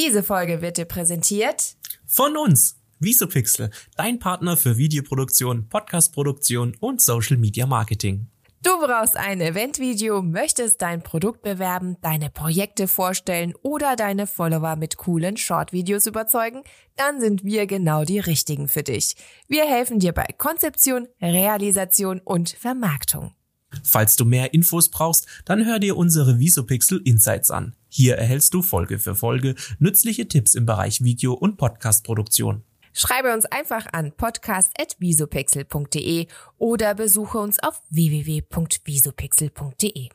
[0.00, 1.76] Diese Folge wird dir präsentiert
[2.06, 2.80] von uns.
[3.00, 8.28] Visopixel, dein Partner für Videoproduktion, Podcastproduktion und Social Media Marketing.
[8.62, 14.96] Du brauchst ein Eventvideo, möchtest dein Produkt bewerben, deine Projekte vorstellen oder deine Follower mit
[14.96, 16.62] coolen Shortvideos überzeugen?
[16.96, 19.16] Dann sind wir genau die richtigen für dich.
[19.48, 23.34] Wir helfen dir bei Konzeption, Realisation und Vermarktung.
[23.82, 27.74] Falls du mehr Infos brauchst, dann hör dir unsere Visopixel Insights an.
[27.88, 32.62] Hier erhältst du Folge für Folge nützliche Tipps im Bereich Video- und Podcastproduktion.
[32.92, 36.26] Schreibe uns einfach an podcast.visopixel.de
[36.58, 40.08] oder besuche uns auf www.visopixel.de.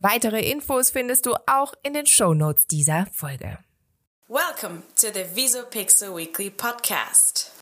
[0.00, 3.58] Weitere Infos findest du auch in den Show Notes dieser Folge.
[4.28, 7.57] Welcome to the Visopixel Weekly Podcast.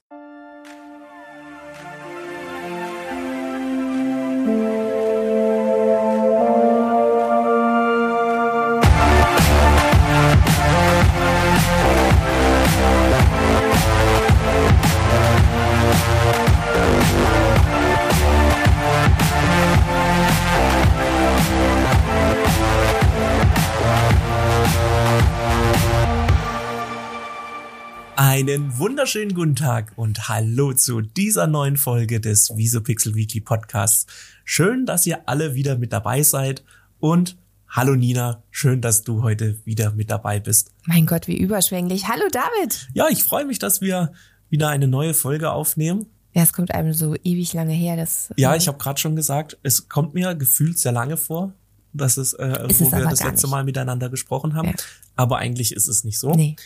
[28.36, 34.04] Einen wunderschönen guten Tag und hallo zu dieser neuen Folge des Visopixel Weekly Podcasts.
[34.44, 36.62] Schön, dass ihr alle wieder mit dabei seid
[37.00, 40.74] und hallo Nina, schön, dass du heute wieder mit dabei bist.
[40.84, 42.08] Mein Gott, wie überschwänglich.
[42.08, 42.88] Hallo David.
[42.92, 44.12] Ja, ich freue mich, dass wir
[44.50, 46.04] wieder eine neue Folge aufnehmen.
[46.34, 49.56] Ja, es kommt einem so ewig lange her, dass Ja, ich habe gerade schon gesagt,
[49.62, 51.54] es kommt mir gefühlt sehr lange vor,
[51.94, 53.50] dass es, äh, Ist wo es wir das letzte nicht.
[53.50, 54.68] Mal miteinander gesprochen haben.
[54.68, 54.74] Ja.
[55.14, 56.32] Aber eigentlich ist es nicht so.
[56.32, 56.56] Nee.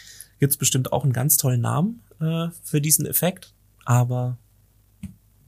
[0.41, 4.39] Gibt's bestimmt auch einen ganz tollen Namen äh, für diesen Effekt, aber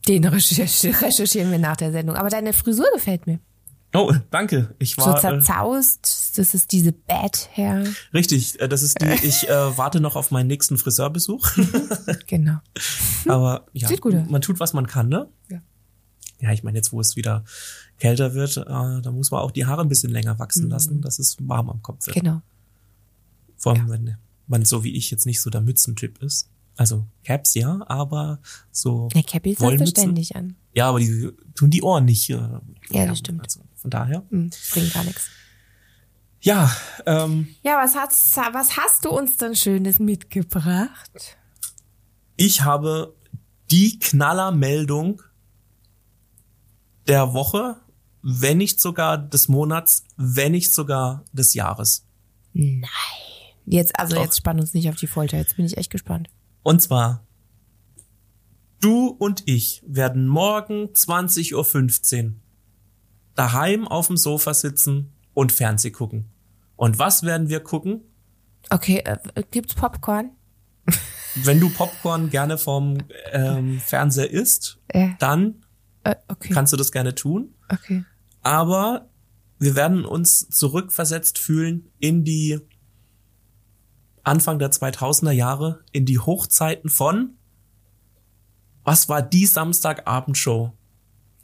[0.07, 2.15] Den recherch recherchieren wir nach der Sendung.
[2.17, 3.41] Aber deine Frisur gefällt mir.
[3.95, 4.75] oh, danke.
[4.79, 6.33] Ich So war äh, zerzaust.
[6.39, 7.85] Das ist diese Bad Hair.
[8.15, 8.61] richtig.
[8.61, 9.07] Äh, das ist die.
[9.27, 11.51] Ich äh, warte noch auf meinen nächsten Friseurbesuch.
[12.27, 12.59] Genau.
[13.29, 14.29] aber ja, Sieht gut aus.
[14.29, 15.29] man tut, was man kann, ne?
[15.51, 15.61] Ja.
[16.41, 17.45] Ja, ich meine, jetzt wo es wieder
[17.99, 21.19] kälter wird, äh, da muss man auch die Haare ein bisschen länger wachsen lassen, dass
[21.21, 22.17] es warm am Kopf wird.
[22.17, 22.21] Mhm.
[22.21, 22.43] Genau.
[23.57, 24.17] Vor allem, wenn
[24.47, 26.49] man so wie ich jetzt nicht so der Mützentyp ist.
[26.77, 30.57] Also Caps ja, aber so Der Cappy ist selbstverständlich an.
[30.75, 32.31] Ja, aber die tun die Ohren nicht.
[32.31, 32.39] Äh,
[32.91, 33.43] Ja, das stimmt.
[33.43, 34.25] Also von daher.
[34.31, 35.29] Hm, bringt gar nichts.
[36.41, 36.75] Ja,
[37.07, 41.37] ähm, Ja, was hast, was hast du uns denn Schönes mitgebracht?
[42.37, 43.15] ich habe
[43.71, 45.23] die Knallermeldung
[47.07, 47.77] der Woche,
[48.23, 52.05] wenn nicht sogar des Monats, wenn nicht sogar des Jahres.
[52.53, 52.89] Nein.
[53.65, 54.25] Jetzt, also Doch.
[54.25, 55.37] jetzt spann uns nicht auf die Folter.
[55.39, 56.29] Jetzt bin ich echt gespannt.
[56.63, 57.25] Und zwar,
[58.81, 62.33] du und ich werden morgen 20.15 Uhr
[63.35, 66.27] daheim auf dem Sofa sitzen und Fernseh gucken.
[66.77, 68.03] Und was werden wir gucken?
[68.71, 69.19] Okay, äh,
[69.51, 70.31] gibt's Popcorn?
[71.37, 72.99] Wenn du Popcorn gerne vom
[73.33, 75.15] ähm, Fernseher isst, Ja.
[75.19, 75.65] dann
[76.05, 76.53] Äh, okay.
[76.53, 77.55] kannst du das gerne tun.
[77.71, 78.05] okay.
[78.43, 79.09] Aber
[79.61, 82.59] wir werden uns zurückversetzt fühlen in die
[84.25, 87.37] Anfang der 2000er Jahre, in die Hochzeiten von,
[88.85, 90.73] was war die Samstagabendshow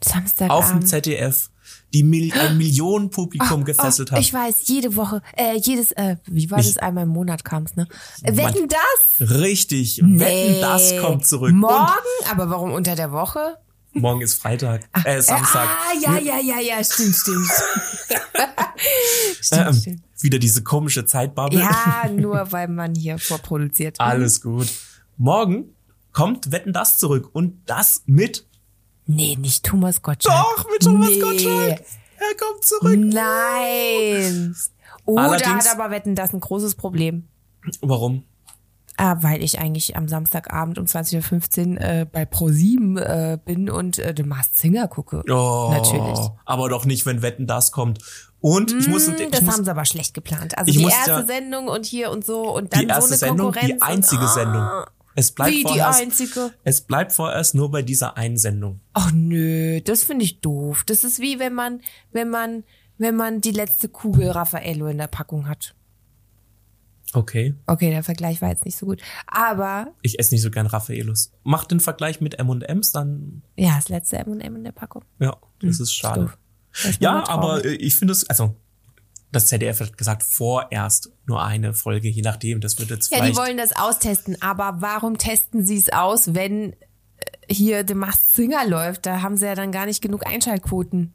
[0.01, 0.51] Samstagabend.
[0.51, 1.49] auf dem ZDF,
[1.93, 4.21] die Mil ein Millionenpublikum gefesselt oh, hat.
[4.21, 7.75] Ich weiß, jede Woche, äh, jedes, äh, wie war Nicht- das einmal im Monat kam's,
[7.75, 7.87] ne?
[8.23, 9.29] Äh, Wetten das?
[9.29, 11.53] Richtig, wetten, das kommt zurück.
[11.53, 11.91] Morgen?
[12.31, 13.57] Aber warum unter der Woche?
[13.93, 15.67] Und morgen ist Freitag, äh, Samstag.
[15.67, 17.49] Ah, ja, ja, ja, ja, stimmt, stimmt.
[19.41, 20.03] stimmt, Ähm, stimmt.
[20.21, 21.59] Wieder diese komische Zeitbubble.
[21.59, 23.99] Ja, nur weil man hier vorproduziert.
[23.99, 24.67] Alles gut.
[25.17, 25.75] Morgen
[26.11, 28.45] kommt Wetten das zurück und das mit
[29.11, 30.35] Nee, nicht Thomas Gottschalk.
[30.55, 31.19] Doch, mit Thomas nee.
[31.19, 31.79] Gottschalk.
[31.79, 32.95] Er kommt zurück.
[32.95, 34.55] Nein.
[35.05, 37.27] Oh, da hat aber Wetten das ein großes Problem.
[37.81, 38.23] Warum?
[39.01, 43.97] Ah, weil ich eigentlich am Samstagabend um 20.15 Uhr äh, bei Pro7 äh, bin und
[43.97, 45.23] äh, The Masked Singer gucke.
[45.31, 46.19] Oh, Natürlich.
[46.45, 47.99] Aber doch nicht, wenn Wetten das kommt.
[48.41, 50.57] Und ich muss, Hm, ich das muss haben sie aber schlecht geplant.
[50.57, 53.31] Also die erste ja- Sendung und hier und so und dann die erste so eine
[53.31, 53.75] Sendung, Konkurrenz.
[53.77, 54.61] die einzige und, Sendung.
[54.61, 56.53] Ah, Es bleibt wie die vorerst, einzige?
[56.65, 58.81] es bleibt vorerst nur bei dieser einen Sendung.
[58.93, 60.83] Ach nö, das finde ich doof.
[60.85, 61.79] Das ist wie wenn man,
[62.11, 62.63] wenn man,
[62.97, 65.73] wenn man die letzte Kugel Raffaello in der Packung hat.
[67.13, 67.55] Okay.
[67.65, 69.01] Okay, der Vergleich war jetzt nicht so gut.
[69.25, 71.31] Aber Ich esse nicht so gern Raffaellos.
[71.43, 75.03] Mach den Vergleich mit M&M's, dann, ja, das letzte M&M in der Packung.
[75.19, 76.31] ja, das ist schade.
[76.71, 78.55] Das ist Ja, aber äh, ich finde es, also,
[79.31, 82.61] das ZDF hat gesagt, vorerst nur eine Folge, je nachdem.
[82.61, 86.73] Das wird jetzt Ja, die wollen das austesten, aber warum testen sie es aus, wenn
[86.73, 86.75] äh,
[87.49, 89.05] hier The Masked Singer läuft?
[89.05, 91.13] Da haben sie ja dann gar nicht genug Einschaltquoten.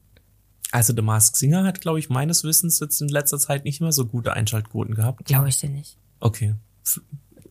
[0.74, 3.92] Also The Masked Singer hat, glaube ich, meines Wissens jetzt in letzter Zeit nicht mehr
[3.92, 5.24] so gute Einschaltquoten gehabt.
[5.24, 5.96] Glaube ich dir nicht.
[6.20, 6.54] Okay.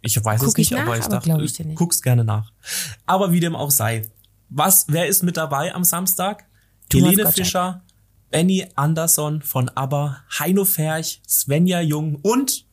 [0.01, 1.77] Ich weiß Guck es nicht, ich nach, aber ich aber dachte, ich nicht.
[1.77, 2.51] guck's gerne nach.
[3.05, 4.01] Aber wie dem auch sei.
[4.49, 6.45] Was, wer ist mit dabei am Samstag?
[6.89, 7.33] Thomas Helene Gottschalk.
[7.45, 7.81] Fischer,
[8.29, 12.65] Benny Andersson von ABBA, Heino Ferch, Svenja Jung und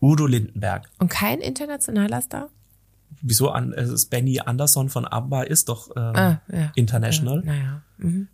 [0.00, 0.88] Udo Lindenberg.
[0.98, 2.48] Und kein internationaler Star?
[3.20, 6.72] Wieso an, es ist Benny Andersson von ABBA ist doch äh, Ah, ja.
[6.74, 7.40] international.
[7.44, 7.82] Ja, naja.
[7.98, 8.28] Mhm.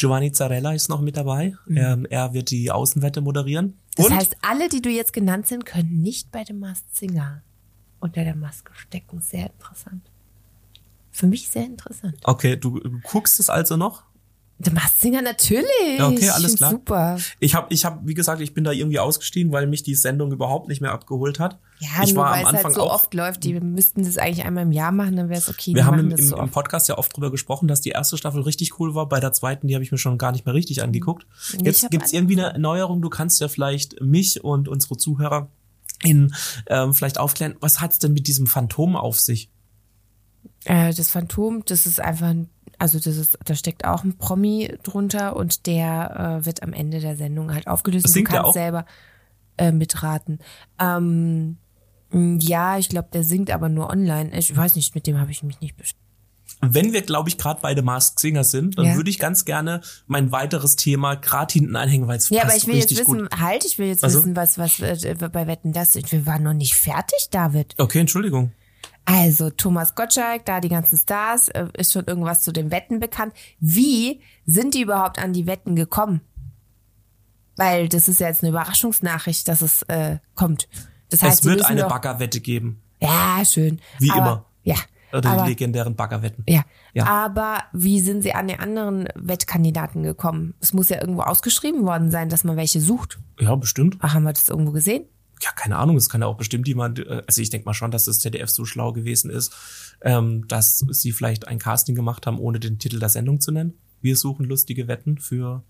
[0.00, 1.54] Giovanni Zarella ist noch mit dabei.
[1.68, 3.78] Ähm, er wird die Außenwette moderieren.
[3.96, 7.42] Das und heißt, alle, die du jetzt genannt sind, können nicht bei dem Masked Singer
[8.00, 9.20] unter der Maske stecken.
[9.20, 10.10] Sehr interessant.
[11.10, 12.16] Für mich sehr interessant.
[12.24, 14.04] okay, du guckst es also noch?
[14.62, 15.64] Der Singer natürlich.
[15.96, 16.70] Ja, okay, alles klar.
[16.70, 17.18] Super.
[17.38, 20.32] Ich habe, ich hab, wie gesagt, ich bin da irgendwie ausgestiegen, weil mich die Sendung
[20.32, 21.58] überhaupt nicht mehr abgeholt hat.
[21.78, 22.94] Ja, ich nur war weil am es Anfang halt so auch.
[22.94, 23.42] oft läuft.
[23.44, 25.74] Die müssten das eigentlich einmal im Jahr machen, dann wäre es okay.
[25.74, 26.50] wir haben im, im, so im.
[26.50, 29.08] Podcast ja oft drüber gesprochen, dass die erste Staffel richtig cool war.
[29.08, 31.26] Bei der zweiten, die habe ich mir schon gar nicht mehr richtig angeguckt.
[31.62, 33.00] Jetzt gibt's irgendwie eine Neuerung.
[33.00, 35.48] Du kannst ja vielleicht mich und unsere Zuhörer
[36.02, 36.34] in
[36.66, 39.50] ähm, vielleicht aufklären, was hat's denn mit diesem Phantom auf sich?
[40.64, 44.76] Äh, das Phantom, das ist einfach, ein, also das ist, da steckt auch ein Promi
[44.82, 48.06] drunter und der äh, wird am Ende der Sendung halt aufgelöst.
[48.06, 48.52] und Singt du kannst auch?
[48.54, 48.86] selber
[49.58, 50.38] äh, mitraten.
[50.80, 51.58] Ähm,
[52.10, 54.36] mh, ja, ich glaube, der singt aber nur online.
[54.38, 56.00] Ich weiß nicht, mit dem habe ich mich nicht beschäftigt.
[56.62, 58.94] Wenn wir, glaube ich, gerade bei The Masked Singer sind, dann Ja.
[58.96, 62.66] würde ich ganz gerne mein weiteres Thema gerade hinten anhängen, weil es Ja, aber ich
[62.66, 63.40] will jetzt wissen, gut.
[63.40, 64.18] halt, ich will jetzt Also?
[64.20, 65.94] wissen, was, was äh, bei Wetten das.
[65.94, 67.74] Wir waren noch nicht fertig, David.
[67.78, 68.52] Okay, Entschuldigung.
[69.12, 73.34] Also Thomas Gottschalk, da die ganzen Stars, äh, ist schon irgendwas zu den Wetten bekannt.
[73.58, 76.20] Wie sind die überhaupt an die Wetten gekommen?
[77.56, 80.68] Weil das ist ja jetzt eine Überraschungsnachricht, dass es äh, kommt.
[81.10, 82.82] Das heißt, es wird eine Baggerwette geben.
[83.00, 83.80] Ja, schön.
[83.98, 84.46] Wie aber, immer.
[84.62, 84.76] Ja.
[85.12, 86.44] Oder aber, die legendären Baggerwetten.
[86.46, 86.62] ja.
[86.94, 87.06] Ja.
[87.06, 90.54] Aber wie sind sie an die anderen Wettkandidaten gekommen?
[90.60, 93.18] Es muss ja irgendwo ausgeschrieben worden sein, dass man welche sucht.
[93.40, 93.96] Ja, bestimmt.
[94.00, 95.04] Ach, haben wir das irgendwo gesehen?
[95.42, 97.90] Ja, keine Ahnung, es kann ja auch bestimmt jemand, äh, also ich denke mal schon,
[97.90, 99.54] dass das ZDF so schlau gewesen ist,
[100.02, 103.74] ähm, dass sie vielleicht ein Casting gemacht haben, ohne den Titel der Sendung zu nennen.
[104.00, 105.64] Wir suchen lustige Wetten für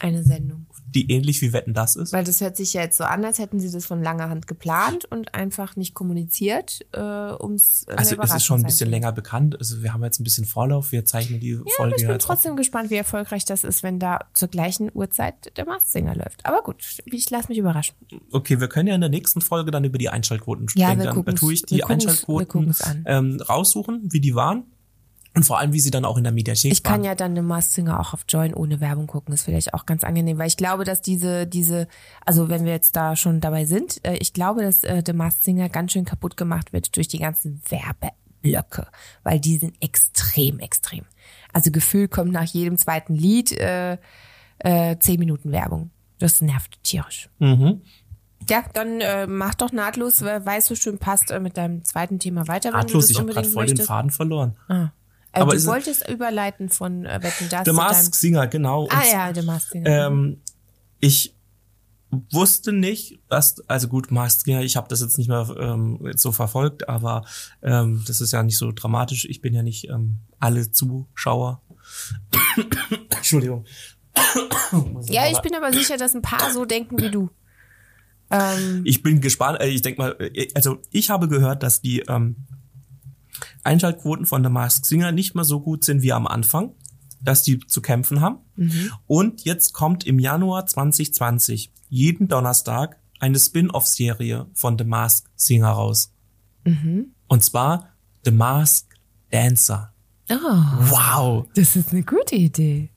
[0.00, 0.66] Eine Sendung.
[0.94, 2.12] die ähnlich wie Wetten das ist.
[2.12, 4.46] Weil das hört sich ja jetzt so an, als hätten sie das von langer Hand
[4.46, 9.12] geplant und einfach nicht kommuniziert, äh, ums äh, Also es ist schon ein bisschen länger
[9.12, 9.56] bekannt.
[9.58, 12.16] Also wir haben jetzt ein bisschen Vorlauf, wir zeichnen die Ja, aber Folge ich bin
[12.16, 12.22] auf.
[12.24, 16.46] trotzdem gespannt, wie erfolgreich das ist, wenn da zur gleichen Uhrzeit der Masked Singer läuft.
[16.46, 17.94] Aber gut, ich lasse mich überraschen.
[18.32, 21.16] Okay, wir können ja in der nächsten Folge dann über die Einschaltquoten Ja, sprechen.
[21.16, 22.74] wir dann tue ich die Einschaltquoten
[23.04, 24.64] ähm, raussuchen, wie die waren.
[25.38, 27.04] Und vor allem, wie sie dann auch in der Mediathek Ich kann waren.
[27.04, 29.32] ja dann den Masked Singer auch auf Join ohne Werbung gucken.
[29.32, 31.86] ist vielleicht auch ganz angenehm, weil ich glaube, dass diese, diese,
[32.26, 35.44] also wenn wir jetzt da schon dabei sind, äh, ich glaube, dass äh, der Masked
[35.44, 38.88] Singer ganz schön kaputt gemacht wird durch die ganzen Werbeblöcke,
[39.22, 41.04] weil die sind extrem, extrem.
[41.52, 43.96] Also Gefühl kommt nach jedem zweiten Lied äh,
[44.58, 45.92] äh, zehn Minuten Werbung.
[46.18, 47.30] Das nervt tierisch.
[47.38, 47.82] Mhm.
[48.50, 52.18] Ja, dann äh, mach doch nahtlos, weil weißt du schön passt äh, mit deinem zweiten
[52.18, 53.86] Thema weiter, Nahtlos, ich das habe gerade voll den möchtest.
[53.86, 54.56] Faden verloren.
[54.66, 54.88] Ah.
[55.32, 58.88] Äh, Aber du wolltest überleiten von äh, Wetten, das The Mask Singer, genau.
[58.90, 60.06] Ah Und, ja, der Masked Singer.
[60.06, 60.40] Ähm,
[61.00, 61.34] ich
[62.10, 66.22] wusste nicht, dass, also gut, Masked Singer, ich habe das jetzt nicht mehr ähm, jetzt
[66.22, 67.24] so verfolgt, aber
[67.62, 69.26] ähm, das ist ja nicht so dramatisch.
[69.26, 71.60] Ich bin ja nicht ähm, alle Zuschauer.
[73.10, 73.66] Entschuldigung.
[75.08, 77.30] ja, ich bin aber sicher, dass ein paar so denken wie du.
[78.30, 79.60] Ähm, Ich bin gespannt.
[79.60, 82.36] äh, Ich denke mal, äh, also ich habe gehört, dass die ähm,
[83.64, 86.72] Einschaltquoten von The Masked Singer nicht mehr so gut sind wie am Anfang,
[87.22, 88.38] dass die zu kämpfen haben.
[89.06, 96.12] Und jetzt kommt im Januar 2020 jeden Donnerstag eine Spin-off-Serie von The Masked Singer raus.
[97.28, 97.88] Und zwar
[98.24, 98.88] The Masked
[99.30, 99.92] Dancer.
[100.30, 101.46] oh, Wow.
[101.54, 102.90] das ist eine gute Idee.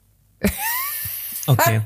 [1.48, 1.82] Okay.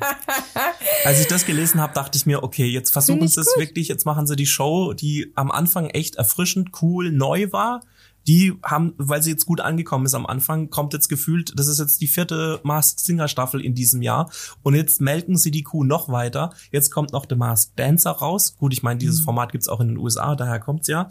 [1.06, 4.06] Als ich das gelesen habe, dachte ich mir, okay, jetzt versuchen sie es wirklich, jetzt
[4.06, 7.82] machen sie die Show, die am Anfang echt erfrischend, cool, neu war.
[8.28, 11.80] Die haben, weil sie jetzt gut angekommen ist am Anfang, kommt jetzt gefühlt, das ist
[11.80, 14.32] jetzt die vierte Masked Singer Staffel in diesem Jahr.
[14.64, 16.54] Und jetzt melken sie die Kuh noch weiter.
[16.72, 18.56] Jetzt kommt noch The Masked Dancer raus.
[18.58, 19.26] Gut, ich meine, dieses Mhm.
[19.26, 21.08] Format gibt's auch in den USA, daher kommt's ja.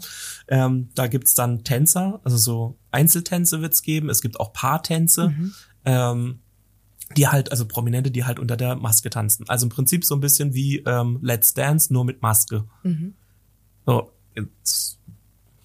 [0.47, 4.09] Ähm, da gibt's dann Tänzer, also so Einzeltänze wird's geben.
[4.09, 5.29] Es gibt auch Paartänze.
[5.29, 5.53] Mhm.
[5.85, 6.39] Ähm,
[7.15, 9.47] die halt, also Prominente, die halt unter der Maske tanzen.
[9.47, 12.65] Also im Prinzip so ein bisschen wie ähm, Let's Dance, nur mit Maske.
[12.83, 13.13] Mhm.
[13.85, 14.99] So, jetzt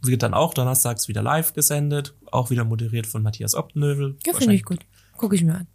[0.02, 4.16] wird dann auch donnerstags wieder live gesendet, auch wieder moderiert von Matthias Optenövel.
[4.26, 4.80] Ja, finde ich gut.
[5.16, 5.66] Gucke ich mir an.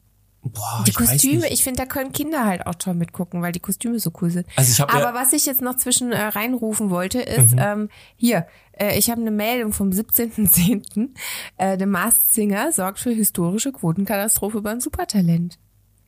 [0.48, 3.60] Boah, Die ich Kostüme, ich finde, da können Kinder halt auch toll mitgucken, weil die
[3.60, 4.46] Kostüme so cool sind.
[4.56, 7.60] Also ich hab Aber ja- was ich jetzt noch zwischen äh, reinrufen wollte, ist Mhm.
[7.60, 11.16] ähm, hier, äh, ich habe eine Meldung vom 17.10.
[11.58, 15.58] Äh, der Masked Singer sorgt für historische Quotenkatastrophe beim Supertalent.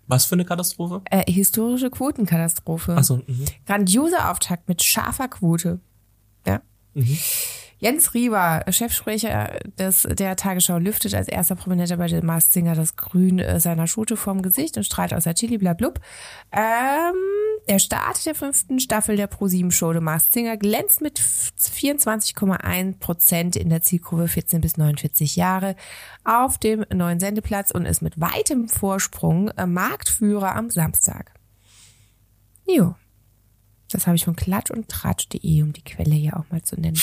[0.05, 1.01] Was für eine Katastrophe?
[1.09, 2.95] Äh, historische Quotenkatastrophe.
[2.95, 3.45] Achso, mhm.
[3.65, 5.79] Grandioser Auftakt mit scharfer Quote.
[6.45, 6.61] Ja.
[7.79, 12.95] Jens Rieber, Chefsprecher des, der Tagesschau, lüftet als erster Prominenter bei The Masked Singer das
[12.95, 15.99] Grün äh, seiner Schote vorm Gesicht und strahlt aus der Chili blablub.
[16.51, 17.13] Ähm,
[17.69, 23.55] der Start der fünften Staffel der Pro7 Show The Masked Singer glänzt mit 24,1 Prozent
[23.55, 25.75] in der Zielgruppe 14 bis 49 Jahre
[26.23, 31.33] auf dem neuen Sendeplatz und ist mit weitem Vorsprung äh, Marktführer am Samstag.
[32.65, 32.95] Jo.
[33.91, 36.99] Das habe ich von klatsch und tratsch.de, um die Quelle hier auch mal zu nennen.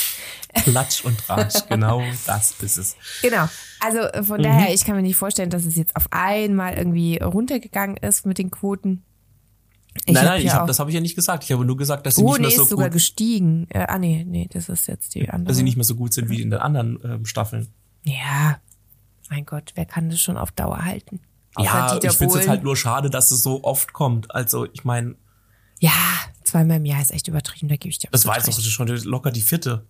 [0.54, 2.96] Klatsch und Tratsch, genau das ist es.
[3.22, 3.48] Genau.
[3.80, 4.42] Also äh, von Mhm.
[4.44, 8.36] daher, ich kann mir nicht vorstellen, dass es jetzt auf einmal irgendwie runtergegangen ist mit
[8.38, 9.02] den Quoten.
[10.06, 11.44] Ich nein, nein, ich hab, das habe ich ja nicht gesagt.
[11.44, 13.66] Ich habe nur gesagt, dass sie Oh, nicht nee, mehr so ist sogar gut, gestiegen.
[13.70, 15.48] Äh, ah, nee, nee, das ist jetzt die andere.
[15.48, 17.68] dass sie nicht mehr so gut sind wie in den anderen ähm, Staffeln.
[18.02, 18.58] ja,
[19.30, 21.20] mein Gott, wer kann das schon auf Dauer halten?
[21.54, 24.34] Außer ja, Dieter ich finde es halt nur schade, dass es so oft kommt.
[24.34, 25.14] Also ich meine,
[25.78, 25.92] Ja,
[26.54, 28.86] zweimal im Jahr ist echt übertrieben, da gebe ich dir das war jetzt auch schon
[28.86, 29.84] locker die vierte.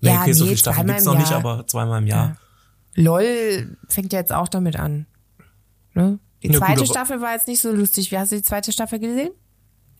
[0.00, 1.40] Nee, Ja, okay, so nee, viele Staffeln zweimal gibt's im noch nicht, Jahr.
[1.40, 2.36] aber zweimal im Jahr.
[2.94, 5.06] LOL fängt ja jetzt auch damit an.
[5.94, 6.18] Ne?
[6.42, 8.10] Die Ja, gut, zweite aber- Staffel war jetzt nicht so lustig.
[8.10, 9.30] Wie hast du die zweite Staffel gesehen?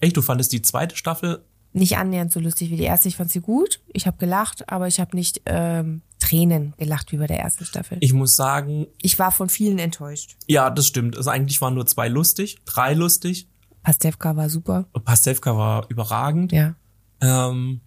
[0.00, 1.44] Echt, du fandest die zweite Staffel
[1.74, 3.08] Nicht annähernd so lustig wie die erste.
[3.08, 3.80] Ich fand sie gut.
[3.92, 7.96] Ich habe gelacht, aber ich habe nicht ähm, Tränen gelacht wie bei der ersten Staffel.
[8.00, 10.36] Ich, Ich muss sagen, war von vielen enttäuscht.
[10.48, 11.16] ja, das stimmt.
[11.16, 13.48] Also eigentlich waren nur zwei lustig, drei lustig.
[13.82, 14.86] Pastewka war super.
[15.04, 16.52] Pastewka war überragend.
[16.52, 16.74] Ja.
[17.20, 17.80] Ähm,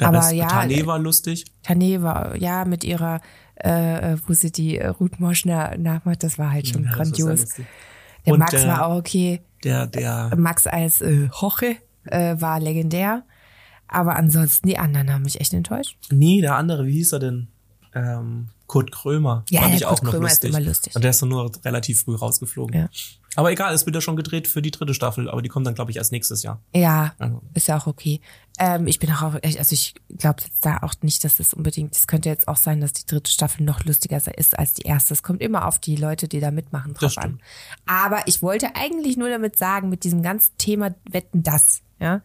[0.00, 1.44] der Aber Rest, ja, Tane äh, war lustig.
[1.62, 3.20] Tane war, ja, mit ihrer,
[3.56, 7.40] äh, äh, wo sie die äh, Ruth Moschner nachmacht, das war halt schon Ja, grandios.
[7.40, 7.66] lustig.
[8.24, 9.40] Der Und Max der- war auch okay.
[9.64, 13.24] Der, der, Max als äh, Hoche äh, war legendär.
[13.88, 15.96] Aber ansonsten, die anderen haben mich echt enttäuscht.
[16.10, 17.48] nee, der andere, wie hieß er denn?
[17.94, 19.44] Ähm, Kurt Krömer.
[19.50, 20.50] Ja, fand der ich Kurt auch noch Krömer ist lustig.
[20.50, 20.94] immer lustig.
[20.94, 22.78] Und der ist nur relativ früh rausgeflogen.
[22.78, 22.88] Ja.
[23.38, 25.76] Aber egal, es wird ja schon gedreht für die dritte Staffel, aber die kommt dann,
[25.76, 26.60] glaube ich, erst nächstes Jahr.
[26.74, 27.40] Ja, Also.
[27.54, 28.20] ist ja auch okay.
[28.58, 32.08] Ähm, ich bin auch, also ich glaube jetzt da auch nicht, dass das unbedingt, es
[32.08, 35.14] könnte jetzt auch sein, dass die dritte Staffel noch lustiger ist als die erste.
[35.14, 37.38] Es kommt immer auf die Leute, die da mitmachen, drauf an.
[37.86, 42.22] Aber ich wollte eigentlich nur damit sagen, mit diesem ganzen Thema Wetten das, ja.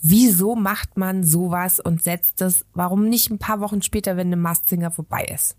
[0.00, 4.36] Wieso macht man sowas und setzt das, warum nicht ein paar Wochen später, wenn eine
[4.36, 5.56] Masked Singer vorbei ist?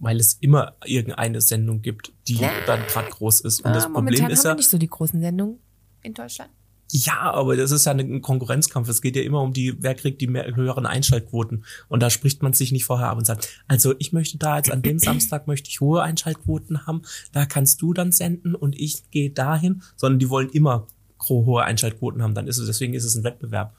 [0.00, 3.60] Weil es immer irgendeine Sendung gibt, die dann gerade groß ist.
[3.60, 5.58] Und das Ah, Problem momentan ist haben wir ja, nicht so die großen Sendungen
[6.02, 6.50] in Deutschland.
[6.90, 8.88] Ja, aber das ist ja ein Konkurrenzkampf.
[8.88, 11.64] Es geht ja immer um die, wer kriegt die mehr, höheren Einschaltquoten.
[11.88, 14.70] Und da spricht man sich nicht vorher ab und sagt, also ich möchte da jetzt
[14.70, 17.02] an dem Samstag möchte ich hohe Einschaltquoten haben.
[17.32, 19.82] Da kannst du dann senden und ich gehe dahin.
[19.96, 20.86] Sondern die wollen immer
[21.28, 22.34] hohe Einschaltquoten haben.
[22.34, 23.74] Dann ist es, deswegen ist es ein Wettbewerb.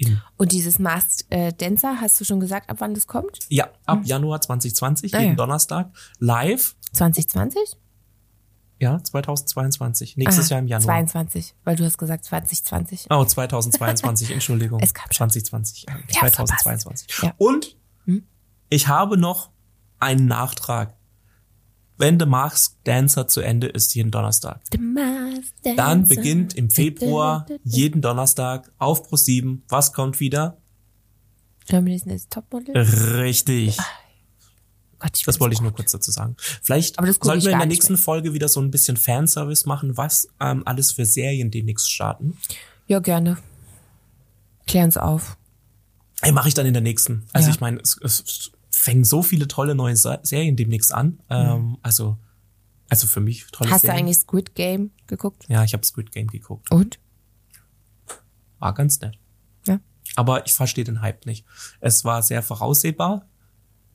[0.00, 3.38] In, Und dieses Masked äh, Dancer, hast du schon gesagt, ab wann das kommt?
[3.48, 5.36] ja, ab Januar 2020, Ah, jeden ja.
[5.36, 5.90] Donnerstag,
[6.20, 6.76] live.
[6.92, 7.60] 2020?
[8.80, 10.16] Ja, 2022.
[10.16, 10.84] Nächstes Ah, Jahr im Januar.
[10.86, 13.06] 22, weil du hast gesagt 2020.
[13.10, 14.78] Oh, 2022, Entschuldigung.
[14.80, 15.28] Es kam schon.
[15.30, 17.12] 2020, ja, Wir haben's 2022.
[17.12, 17.38] verpasst.
[17.40, 17.44] Ja.
[17.44, 18.24] Und Hm?
[18.68, 19.50] ich habe noch
[19.98, 20.94] einen Nachtrag.
[21.98, 25.76] Wenn The Masked Dancer zu Ende ist, jeden Donnerstag, The Masked Dancer.
[25.76, 29.60] dann beginnt im Februar jeden Donnerstag auf Pro7.
[29.68, 30.56] Was kommt wieder?
[31.66, 32.76] Germany's Next Topmodel.
[32.76, 33.76] Richtig.
[35.00, 36.36] Gott, Das wollte ich nur kurz dazu sagen.
[36.62, 40.62] Vielleicht sollten wir in der nächsten Folge wieder so ein bisschen Fanservice machen, was ähm,
[40.66, 42.36] alles für Serien demnächst starten.
[42.86, 43.38] Ja, gerne.
[44.66, 45.36] Klären's auf.
[46.20, 47.26] Ey, mache ich dann in der nächsten.
[47.32, 47.54] Also Ja.
[47.54, 51.20] ich meine, es, es fängen so viele tolle neue Serien demnächst an.
[51.28, 52.16] Ähm, also,
[52.88, 54.04] also für mich tolle Hast du Serien.
[54.04, 55.44] eigentlich Squid Game geguckt?
[55.48, 56.70] Ja, ich habe Squid Game geguckt.
[56.70, 56.98] Und?
[58.58, 59.18] War ganz nett.
[59.66, 59.80] Ja.
[60.16, 61.44] Aber ich verstehe den Hype nicht.
[61.80, 63.26] Es war sehr voraussehbar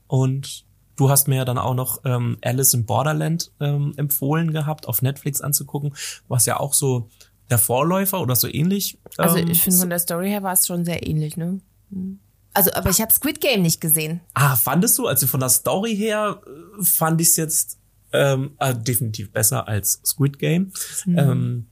[0.07, 4.87] und du hast mir ja dann auch noch ähm, Alice in Borderland ähm, empfohlen gehabt,
[4.87, 5.95] auf Netflix anzugucken,
[6.27, 7.09] was ja auch so
[7.49, 8.99] der Vorläufer oder so ähnlich.
[9.17, 11.59] Also ähm, ich finde von der Story her war es schon sehr ähnlich, ne?
[11.89, 12.19] Hm.
[12.53, 14.21] Also, aber ich habe Squid Game nicht gesehen.
[14.33, 15.07] Ah, fandest du?
[15.07, 17.79] Also von der Story her äh, fand ich es jetzt
[18.11, 20.71] ähm, äh, definitiv besser als Squid Game.
[21.07, 21.67] Ähm,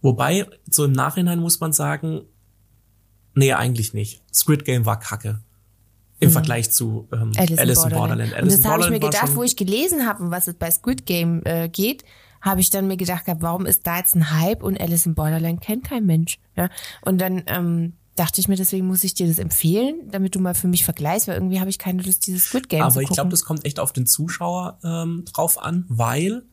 [0.00, 2.22] wobei, so im Nachhinein muss man sagen,
[3.34, 4.22] nee, eigentlich nicht.
[4.32, 5.42] Squid Game war kacke.
[6.18, 8.32] Im Vergleich zu ähm, Alice, Alice, in Borderland.
[8.32, 10.54] und Alice das in habe ich mir Borderland gedacht, wo ich gelesen habe, was es
[10.54, 12.04] bei Squid Game äh, geht,
[12.46, 15.14] habe ich dann mir gedacht, gehabt, warum ist da jetzt ein Hype und Alice in
[15.14, 16.38] Borderland kennt kein Mensch.
[16.56, 16.70] Ja?
[17.02, 20.54] Und dann ähm, dachte ich mir, deswegen muss ich dir das empfehlen, damit du mal
[20.54, 23.08] für mich vergleichst, weil irgendwie habe ich keine Lust, dieses Squid Game zu Aber ich
[23.08, 23.14] gucken.
[23.16, 26.44] glaube, das kommt echt auf den Zuschauer ähm, drauf an, weil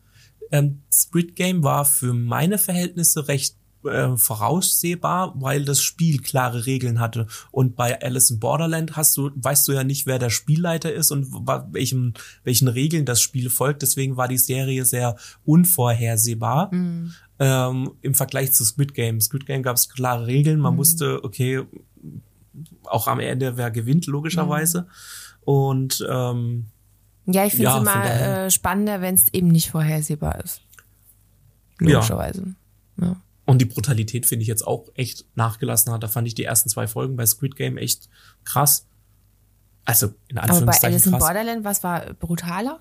[0.50, 7.00] ähm, Squid Game war für meine Verhältnisse recht äh, voraussehbar, weil das Spiel klare Regeln
[7.00, 7.26] hatte.
[7.50, 11.10] Und bei Alice in Borderland hast du, weißt du ja nicht, wer der Spielleiter ist
[11.10, 11.32] und
[11.72, 12.14] welchen,
[12.44, 13.82] welchen Regeln das Spiel folgt.
[13.82, 16.70] Deswegen war die Serie sehr unvorhersehbar.
[16.72, 19.20] Ähm, ähm, im Vergleich zu Squid Game.
[19.20, 20.78] Squid Game gab es klare Regeln, man mhm.
[20.78, 21.62] wusste, okay,
[22.84, 24.82] auch am Ende wer gewinnt, logischerweise.
[24.82, 24.86] Mhm.
[25.44, 26.66] Und ähm,
[27.26, 30.60] ja, ich finde es ja, immer äh, spannender, wenn es eben nicht vorhersehbar ist.
[31.78, 32.54] Logischerweise.
[32.98, 33.06] Ja.
[33.06, 33.16] ja.
[33.46, 36.02] Und die Brutalität finde ich jetzt auch echt nachgelassen hat.
[36.02, 38.08] Da fand ich die ersten zwei Folgen bei Squid Game echt
[38.44, 38.86] krass.
[39.84, 42.80] Also in Anführungszeichen Aber bei Alice in Borderland, was war brutaler?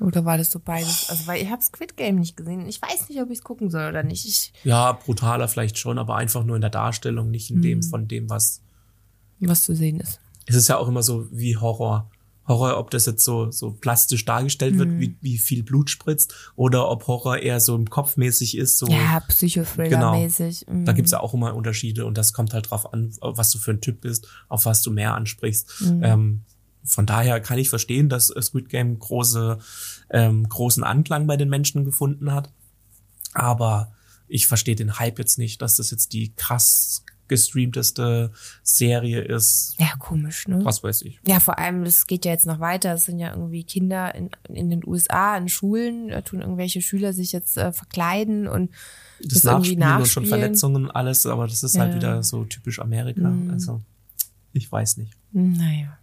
[0.00, 1.10] Oder war das so beides?
[1.10, 2.66] Also, weil ich habe Squid Game nicht gesehen.
[2.66, 4.24] Ich weiß nicht, ob ich es gucken soll oder nicht.
[4.24, 7.62] Ich ja, brutaler vielleicht schon, aber einfach nur in der Darstellung, nicht in mhm.
[7.62, 8.62] dem von dem, was
[9.40, 10.20] was zu sehen ist.
[10.46, 12.10] Es ist ja auch immer so wie Horror.
[12.50, 15.00] Horror, ob das jetzt so, so plastisch dargestellt wird, mhm.
[15.00, 18.78] wie, wie viel Blut spritzt, oder ob Horror eher so im Kopfmäßig ist.
[18.78, 20.66] So, ja, Psychothriller-mäßig.
[20.66, 20.78] Genau.
[20.78, 20.84] Mhm.
[20.84, 23.70] Da gibt's ja auch immer Unterschiede und das kommt halt drauf an, was du für
[23.70, 25.80] ein Typ bist, auf was du mehr ansprichst.
[25.80, 26.02] Mhm.
[26.02, 26.40] Ähm,
[26.84, 29.58] von daher kann ich verstehen, dass Squid Game große,
[30.10, 32.50] ähm, großen Anklang bei den Menschen gefunden hat.
[33.32, 33.92] Aber
[34.28, 38.32] ich verstehe den Hype jetzt nicht, dass das jetzt die krass gestreamteste
[38.62, 39.76] Serie ist.
[39.78, 40.62] Ja, komisch, ne?
[40.62, 41.18] Was weiß ich.
[41.26, 42.92] Ja, vor allem, es geht ja jetzt noch weiter.
[42.94, 47.14] Es sind ja irgendwie Kinder in, in den USA, in Schulen, da tun irgendwelche Schüler
[47.14, 48.70] sich jetzt äh, verkleiden und
[49.22, 51.94] das, das Nachspielen, nachspielen und schon Verletzungen und alles, aber das ist halt ja.
[51.94, 53.30] halt wieder so typisch Amerika.
[53.30, 53.50] Mhm.
[53.50, 53.80] Also,
[54.52, 55.16] ich weiß nicht.
[55.32, 55.96] Naja.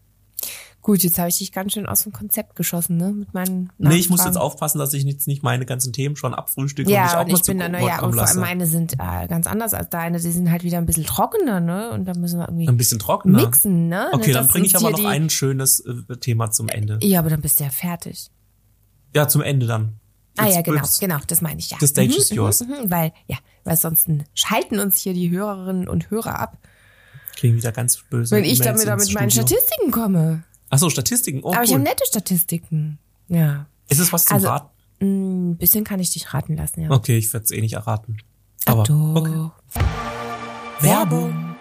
[0.87, 3.11] Gut, jetzt habe ich dich ganz schön aus dem Konzept geschossen, ne?
[3.11, 6.33] Mit meinen Nee, ich muss jetzt aufpassen, dass ich jetzt nicht meine ganzen Themen schon
[6.33, 8.93] abfrühstücke ja, und ich auch und ich bin dann, ja, und vor allem meine sind
[8.93, 10.17] äh, ganz anders als deine.
[10.17, 11.91] Die sind halt wieder ein bisschen trockener, ne?
[11.91, 14.07] Und da müssen wir irgendwie ein bisschen trockener mixen, ne?
[14.13, 16.99] Okay, dann bringe ich aber noch ein schönes äh, Thema zum Ende.
[17.01, 18.31] Ja, aber dann bist du ja fertig.
[19.13, 19.99] Ja, zum Ende dann.
[20.37, 21.75] ah ja, genau, genau, das meine ich ja.
[21.81, 22.61] The stage mhm, is yours.
[22.61, 26.57] Mhm, mhm, weil ja, weil sonst schalten uns hier die Hörerinnen und Hörer ab.
[27.35, 28.37] Kriegen wieder ganz böse.
[28.37, 30.45] Wenn ich damit mit meinen Statistiken komme.
[30.69, 31.41] Ach so, Statistiken.
[31.43, 31.65] Oh, Aber cool.
[31.65, 32.99] ich habe nette Statistiken.
[33.29, 33.67] Ja.
[33.89, 34.69] Ist es was zum also, Raten?
[34.99, 36.91] Ein mm, bisschen kann ich dich raten lassen, ja.
[36.91, 38.17] Okay, ich werde es eh nicht erraten.
[38.65, 39.49] Aber Ach okay.
[40.81, 41.56] Werbung.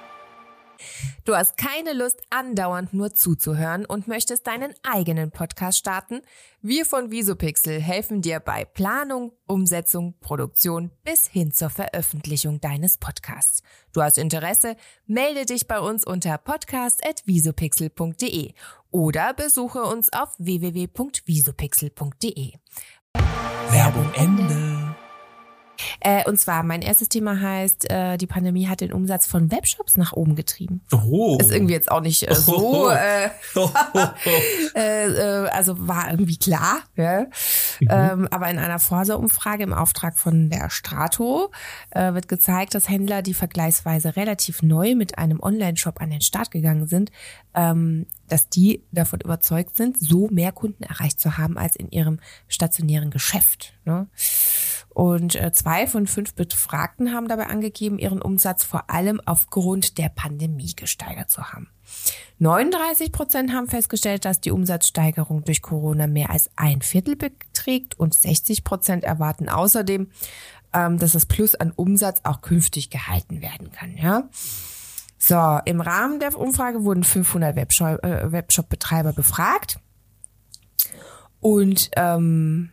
[1.26, 6.22] Du hast keine Lust, andauernd nur zuzuhören und möchtest deinen eigenen Podcast starten?
[6.62, 13.64] Wir von Visopixel helfen dir bei Planung, Umsetzung, Produktion bis hin zur Veröffentlichung deines Podcasts.
[13.92, 14.76] Du hast Interesse?
[15.06, 18.52] Melde dich bei uns unter podcast.visopixel.de
[18.92, 22.52] oder besuche uns auf www.visopixel.de.
[23.70, 24.75] Werbung Ende.
[26.00, 29.96] Äh, und zwar, mein erstes Thema heißt, äh, die Pandemie hat den Umsatz von Webshops
[29.96, 30.82] nach oben getrieben.
[30.92, 31.38] Oh.
[31.40, 32.90] Ist irgendwie jetzt auch nicht äh, so.
[32.96, 33.30] Äh,
[34.74, 36.80] äh, äh, also war irgendwie klar.
[36.96, 37.26] Ja?
[37.80, 37.88] Mhm.
[37.90, 41.50] Ähm, aber in einer Forsa-Umfrage im Auftrag von der Strato
[41.90, 46.50] äh, wird gezeigt, dass Händler, die vergleichsweise relativ neu mit einem Online-Shop an den Start
[46.50, 47.10] gegangen sind,
[47.54, 52.18] ähm, dass die davon überzeugt sind, so mehr Kunden erreicht zu haben als in ihrem
[52.48, 53.74] stationären Geschäft.
[53.84, 54.08] Ne?
[54.96, 60.08] Und äh, zwei von fünf Befragten haben dabei angegeben, ihren Umsatz vor allem aufgrund der
[60.08, 61.68] Pandemie gesteigert zu haben.
[62.38, 68.14] 39 Prozent haben festgestellt, dass die Umsatzsteigerung durch Corona mehr als ein Viertel beträgt und
[68.14, 70.10] 60 Prozent erwarten außerdem,
[70.72, 73.98] ähm, dass das Plus an Umsatz auch künftig gehalten werden kann.
[73.98, 74.30] Ja.
[75.18, 79.78] So, im Rahmen der Umfrage wurden 500 äh, Webshop-Betreiber befragt
[81.40, 82.70] und ähm,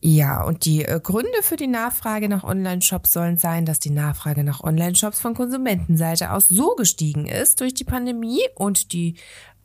[0.00, 4.44] ja, und die äh, Gründe für die Nachfrage nach Online-Shops sollen sein, dass die Nachfrage
[4.44, 9.16] nach Online-Shops von Konsumentenseite aus so gestiegen ist durch die Pandemie und die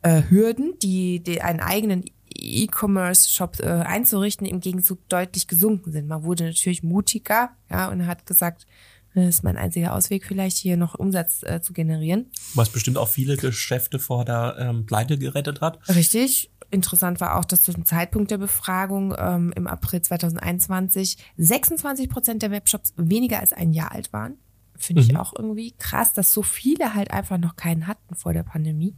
[0.02, 6.08] äh, Hürden, die, die einen eigenen E-Commerce-Shop äh, einzurichten, im Gegenzug deutlich gesunken sind.
[6.08, 8.66] Man wurde natürlich mutiger, ja, und hat gesagt,
[9.14, 12.30] das ist mein einziger Ausweg, vielleicht hier noch Umsatz äh, zu generieren.
[12.54, 15.78] Was bestimmt auch viele Geschäfte vor der ähm, Pleite gerettet hat.
[15.94, 16.50] Richtig.
[16.72, 22.50] Interessant war auch, dass zum Zeitpunkt der Befragung ähm, im April 2021 26 Prozent der
[22.50, 24.38] Webshops weniger als ein Jahr alt waren.
[24.74, 25.18] Finde ich mhm.
[25.18, 28.96] auch irgendwie krass, dass so viele halt einfach noch keinen hatten vor der Pandemie.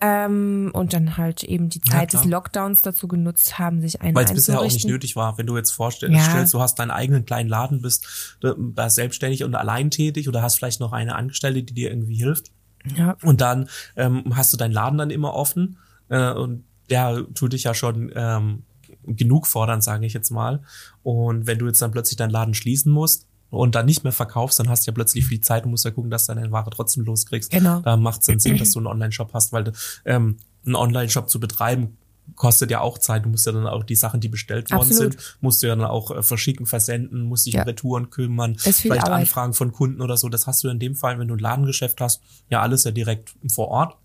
[0.00, 4.14] Ähm, und dann halt eben die Zeit ja, des Lockdowns dazu genutzt haben, sich einen
[4.14, 5.36] Weil es bisher auch nicht nötig war.
[5.36, 6.44] Wenn du jetzt vorstellst, ja.
[6.44, 10.80] du hast deinen eigenen kleinen Laden, bist da selbstständig und allein tätig oder hast vielleicht
[10.80, 12.52] noch eine Angestellte, die dir irgendwie hilft.
[12.96, 13.16] Ja.
[13.22, 15.76] Und dann ähm, hast du deinen Laden dann immer offen
[16.08, 18.62] äh, und der tut dich ja schon ähm,
[19.04, 20.62] genug fordern, sage ich jetzt mal.
[21.02, 24.58] Und wenn du jetzt dann plötzlich deinen Laden schließen musst und dann nicht mehr verkaufst,
[24.58, 26.70] dann hast du ja plötzlich viel Zeit und musst ja gucken, dass du deine Ware
[26.70, 27.50] trotzdem loskriegst.
[27.50, 27.80] Genau.
[27.80, 29.72] Da macht es dann Sinn, dass du einen Online-Shop hast, weil
[30.04, 31.96] ähm, einen Online-Shop zu betreiben
[32.36, 33.24] kostet ja auch Zeit.
[33.24, 35.14] Du musst ja dann auch die Sachen, die bestellt worden Absolut.
[35.14, 37.62] sind, musst du ja dann auch äh, verschicken, versenden, musst dich ja.
[37.62, 39.20] um Retouren kümmern, vielleicht Arbeit.
[39.20, 40.28] Anfragen von Kunden oder so.
[40.28, 43.34] Das hast du in dem Fall, wenn du ein Ladengeschäft hast, ja alles ja direkt
[43.50, 43.96] vor Ort.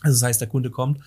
[0.00, 1.00] Also das heißt, der Kunde kommt,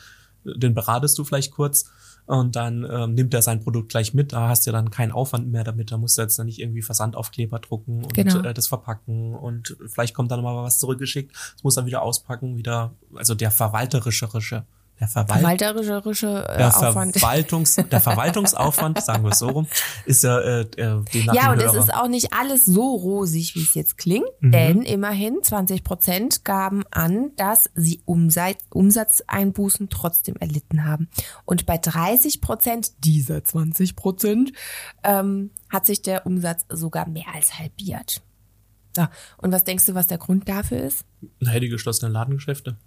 [0.55, 1.89] den beratest du vielleicht kurz
[2.25, 4.33] und dann ähm, nimmt er sein Produkt gleich mit.
[4.33, 5.91] Da hast du ja dann keinen Aufwand mehr damit.
[5.91, 8.41] Da musst du jetzt dann nicht irgendwie Versandaufkleber drucken und Genau.
[8.41, 11.33] äh, das verpacken und vielleicht kommt dann mal was zurückgeschickt.
[11.33, 14.27] Das muss dann wieder auspacken, wieder, also der verwalterische,
[14.99, 17.17] der Verwalt Verwalterische äh, der Aufwand.
[17.17, 19.67] Verwaltungs, der Verwaltungsaufwand, sagen wir es so rum,
[20.05, 23.61] ist ja äh, äh, demnach Ja, und es ist auch nicht alles so rosig, wie
[23.63, 24.51] es jetzt klingt, Mhm.
[24.51, 31.09] denn immerhin 20 Prozent gaben an, dass sie Umsatz, Umsatzeinbußen trotzdem erlitten haben.
[31.45, 34.51] Und bei 30 Prozent dieser 20 Prozent
[35.03, 38.21] ähm, hat sich der Umsatz sogar mehr als halbiert.
[38.95, 41.05] Ja, und was denkst du, was der Grund dafür ist?
[41.39, 42.77] Naja, die geschlossenen Ladengeschäfte.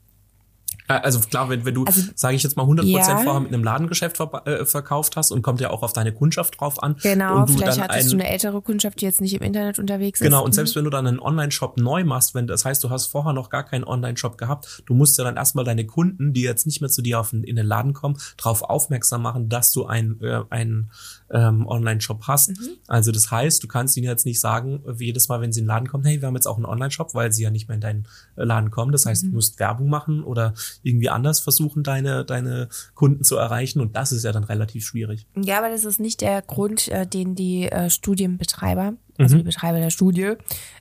[0.91, 3.03] Äh, Also klar, wenn, wenn du, Also, sage ich jetzt mal, 100% ja.
[3.19, 6.61] vorher mit einem Ladengeschäft ver äh, verkauft hast und kommt ja auch auf deine Kundschaft
[6.61, 6.97] drauf an.
[7.03, 9.43] Genau, und du vielleicht dann hattest ein, du eine ältere Kundschaft, die jetzt nicht im
[9.43, 10.25] Internet unterwegs ist.
[10.25, 10.55] Genau, und Mhm.
[10.55, 13.51] selbst wenn du dann einen Online-Shop neu machst, wenn das heißt, du hast vorher noch
[13.51, 16.91] gar keinen Online-Shop gehabt, du musst ja dann erstmal deine Kunden, die jetzt nicht mehr
[16.91, 20.41] zu dir auf den, in den Laden kommen, darauf aufmerksam machen, dass du ein, äh,
[20.51, 20.91] einen
[21.31, 22.51] ähm, Online-Shop hast.
[22.51, 22.69] Mhm.
[22.89, 25.65] Also das heißt, du kannst ihnen jetzt nicht sagen, wie jedes Mal, wenn sie in
[25.67, 27.77] den Laden kommen, hey, wir haben jetzt auch einen Online-Shop, weil sie ja nicht mehr
[27.77, 28.91] in deinen Laden kommen.
[28.93, 29.11] Das Mhm.
[29.11, 33.81] heißt, du musst Werbung machen oder irgendwie anders versuchen, deine, deine Kunden zu erreichen.
[33.81, 35.27] Und das ist ja dann relativ schwierig.
[35.37, 39.79] Ja, aber das ist nicht der Grund, äh, den die äh, Studienbetreiber, also die Betreiber
[39.79, 40.35] der Studie,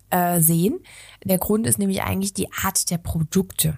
[0.10, 0.80] äh, sehen.
[1.24, 3.78] Der Grund ist nämlich eigentlich die Art der Produkte.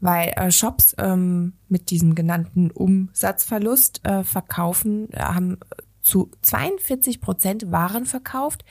[0.00, 5.58] Weil äh, Shops ähm, mit diesem genannten Umsatzverlust äh, verkaufen, äh, haben
[6.02, 8.64] zu 42 Prozent Waren verkauft,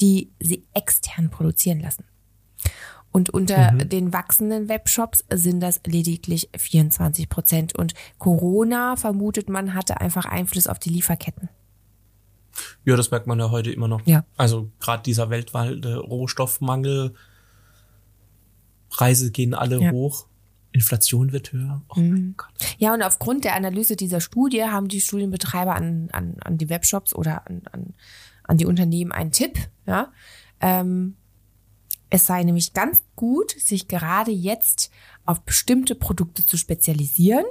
[0.00, 2.04] die sie extern produzieren lassen.
[3.16, 7.74] Und unter den wachsenden Webshops sind das lediglich 24 Prozent.
[7.74, 11.48] Und Corona, vermutet man, hatte einfach Einfluss auf die Lieferketten.
[12.84, 14.02] Ja, das merkt man ja heute immer noch.
[14.06, 14.26] Ja.
[14.36, 17.14] Also gerade dieser weltweite Rohstoffmangel,
[18.90, 19.92] Preise gehen alle Ja.
[19.92, 20.26] hoch,
[20.72, 21.80] Inflation wird höher.
[21.88, 22.52] Oh mein Gott.
[22.76, 27.14] Ja, und aufgrund der Analyse dieser Studie haben die Studienbetreiber an, an, an die Webshops
[27.14, 27.94] oder an, an,
[28.44, 29.58] an die Unternehmen einen Tipp.
[29.86, 30.12] Ja?
[30.60, 31.16] Ähm,
[32.10, 34.90] es sei nämlich ganz gut, sich gerade jetzt
[35.24, 37.44] auf bestimmte Produkte zu spezialisieren,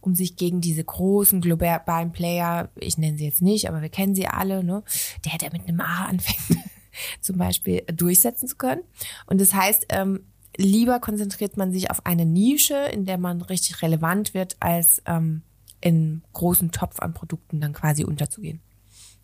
[0.00, 4.14] um sich gegen diese großen globalen Player, ich nenne sie jetzt nicht, aber wir kennen
[4.14, 4.82] sie alle, ne?
[5.24, 6.64] der, der mit einem A anfängt,
[7.20, 8.82] zum Beispiel durchsetzen zu können.
[9.26, 10.20] Und das heißt, ähm,
[10.56, 15.42] lieber konzentriert man sich auf eine Nische, in der man richtig relevant wird, als ähm,
[15.80, 18.60] in großen Topf an Produkten dann quasi unterzugehen.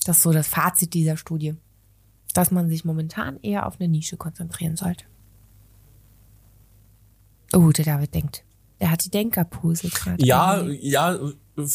[0.05, 1.55] Das ist so das Fazit dieser Studie,
[2.35, 5.07] dass man sich momentan eher auf eine Nische konzentrieren sollte.
[7.55, 8.45] Oh, der David denkt.
[8.79, 10.25] Er hat die Denkerpose gerade.
[10.25, 11.67] Ja, ja, äh,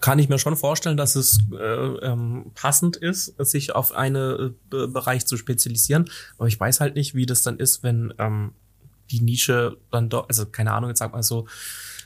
[0.00, 4.86] kann ich mir schon vorstellen, dass es äh, ähm, passend ist, sich auf einen äh,
[4.88, 6.10] Bereich zu spezialisieren.
[6.36, 8.52] Aber ich weiß halt nicht, wie das dann ist, wenn ähm,
[9.12, 11.46] die Nische dann doch, also keine Ahnung, jetzt sag mal so,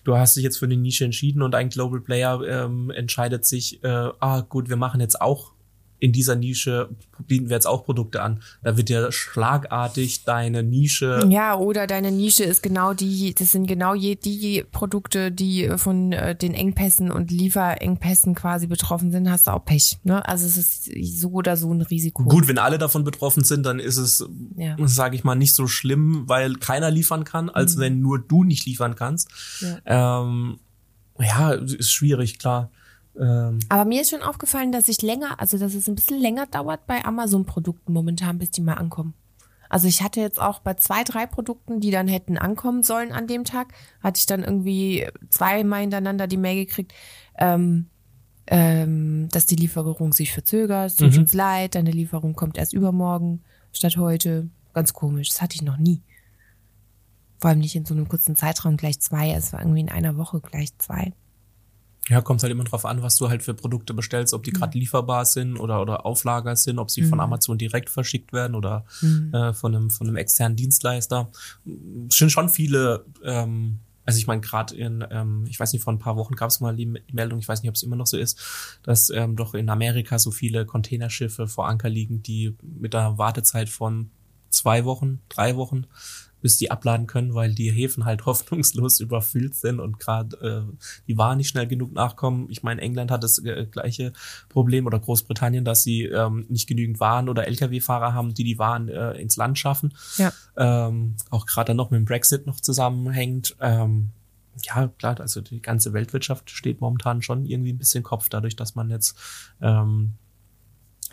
[0.04, 3.82] du hast dich jetzt für eine Nische entschieden und ein Global Player ähm, entscheidet sich,
[3.82, 3.88] äh,
[4.20, 5.52] ah gut, wir machen jetzt auch
[5.98, 6.90] in dieser Nische,
[7.26, 8.42] bieten wir jetzt auch Produkte an.
[8.62, 13.66] Da wird ja schlagartig deine Nische Ja, oder deine Nische ist genau die, das sind
[13.66, 19.46] genau je, die Produkte, die von äh, den Engpässen und Lieferengpässen quasi betroffen sind, hast
[19.46, 19.98] du auch Pech.
[20.04, 20.26] Ne?
[20.28, 22.24] Also es ist so oder so ein Risiko.
[22.24, 24.76] Gut, wenn alle davon betroffen sind, dann ist es, Ja.
[24.86, 28.66] sage ich mal, nicht so schlimm, weil keiner liefern kann, als wenn nur du nicht
[28.66, 29.30] liefern kannst.
[29.60, 29.66] Mhm.
[29.86, 30.22] Ja.
[30.22, 30.58] Ähm,
[31.18, 32.70] ja, ist schwierig, klar.
[33.18, 36.46] Ähm, Aber mir ist schon aufgefallen, dass ich länger, also dass es ein bisschen länger
[36.46, 39.14] dauert bei Amazon-Produkten momentan, bis die mal ankommen.
[39.68, 43.26] Also ich hatte jetzt auch bei zwei, drei Produkten, die dann hätten ankommen sollen an
[43.26, 46.92] dem Tag, hatte ich dann irgendwie zweimal hintereinander die Mail gekriegt,
[47.38, 47.86] ähm,
[48.46, 53.42] ähm, dass die Lieferung sich verzögert, es tut uns leid, deine Lieferung kommt erst übermorgen
[53.72, 54.48] statt heute.
[54.72, 56.02] Ganz komisch, das hatte ich noch nie.
[57.38, 60.16] Vor allem nicht in so einem kurzen Zeitraum gleich zwei, es war irgendwie in einer
[60.16, 61.12] Woche gleich zwei.
[62.08, 64.54] Ja, kommt halt immer drauf an, was du halt für Produkte bestellst, ob die Mhm.
[64.56, 68.84] gerade lieferbar sind oder, oder Auflager sind, ob sie von Amazon direkt verschickt werden oder
[69.02, 69.34] Mhm.
[69.34, 71.30] äh, von, einem, von einem externen Dienstleister.
[72.08, 75.92] Es sind schon viele, ähm, also ich meine, gerade in, ähm, ich weiß nicht, vor
[75.92, 77.96] ein paar Wochen gab es mal die die Meldung, ich weiß nicht, ob es immer
[77.96, 78.38] noch so ist,
[78.84, 83.68] dass ähm, doch in Amerika so viele Containerschiffe vor Anker liegen, die mit einer Wartezeit
[83.68, 84.10] von
[84.48, 85.86] zwei Wochen, drei Wochen
[86.46, 90.36] bis die abladen können, weil die Häfen halt hoffnungslos überfüllt sind und gerade
[90.70, 90.76] äh,
[91.08, 92.46] die Waren nicht schnell genug nachkommen.
[92.50, 94.12] Ich meine, England hat das äh, gleiche
[94.48, 98.88] Problem oder Großbritannien, dass sie ähm, nicht genügend Waren oder Lkw-Fahrer haben, die die Waren
[98.88, 99.92] äh, ins Land schaffen.
[100.18, 100.32] Ja.
[100.56, 103.56] Ähm, auch gerade dann noch mit dem Brexit noch zusammenhängt.
[103.60, 104.10] Ähm,
[104.62, 108.76] ja, klar, also die ganze Weltwirtschaft steht momentan schon irgendwie ein bisschen Kopf, dadurch, dass
[108.76, 109.18] man jetzt
[109.60, 110.12] ähm,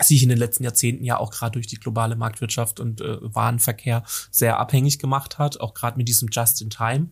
[0.02, 4.02] sich in den letzten Jahrzehnten ja auch gerade durch die globale Marktwirtschaft und äh, Warenverkehr
[4.30, 7.08] sehr abhängig gemacht hat, auch gerade mit diesem Just-in-Time.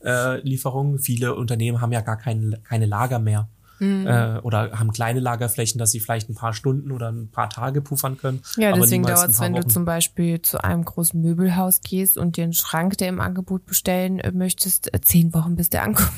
[0.00, 0.98] Äh.
[0.98, 3.48] Viele Unternehmen haben ja gar kein, keine Lager mehr.
[3.80, 7.80] äh, oder haben kleine Lagerflächen, dass sie vielleicht ein paar Stunden oder ein paar Tage
[7.80, 8.42] puffern können.
[8.56, 9.70] Ja, aber deswegen dauert es, wenn du Wochen.
[9.70, 14.18] zum Beispiel zu einem großen Möbelhaus gehst und dir einen Schrank, der im Angebot bestellen
[14.20, 16.12] äh, möchtest, äh, zehn Wochen, bis der ankommt.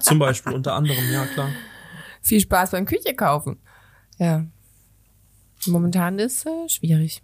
[0.00, 1.50] Zum Beispiel unter anderem, ja klar.
[2.22, 3.58] Viel Spaß beim Küche kaufen.
[4.18, 4.46] Ja.
[5.66, 7.22] Momentan ist äh, schwierig.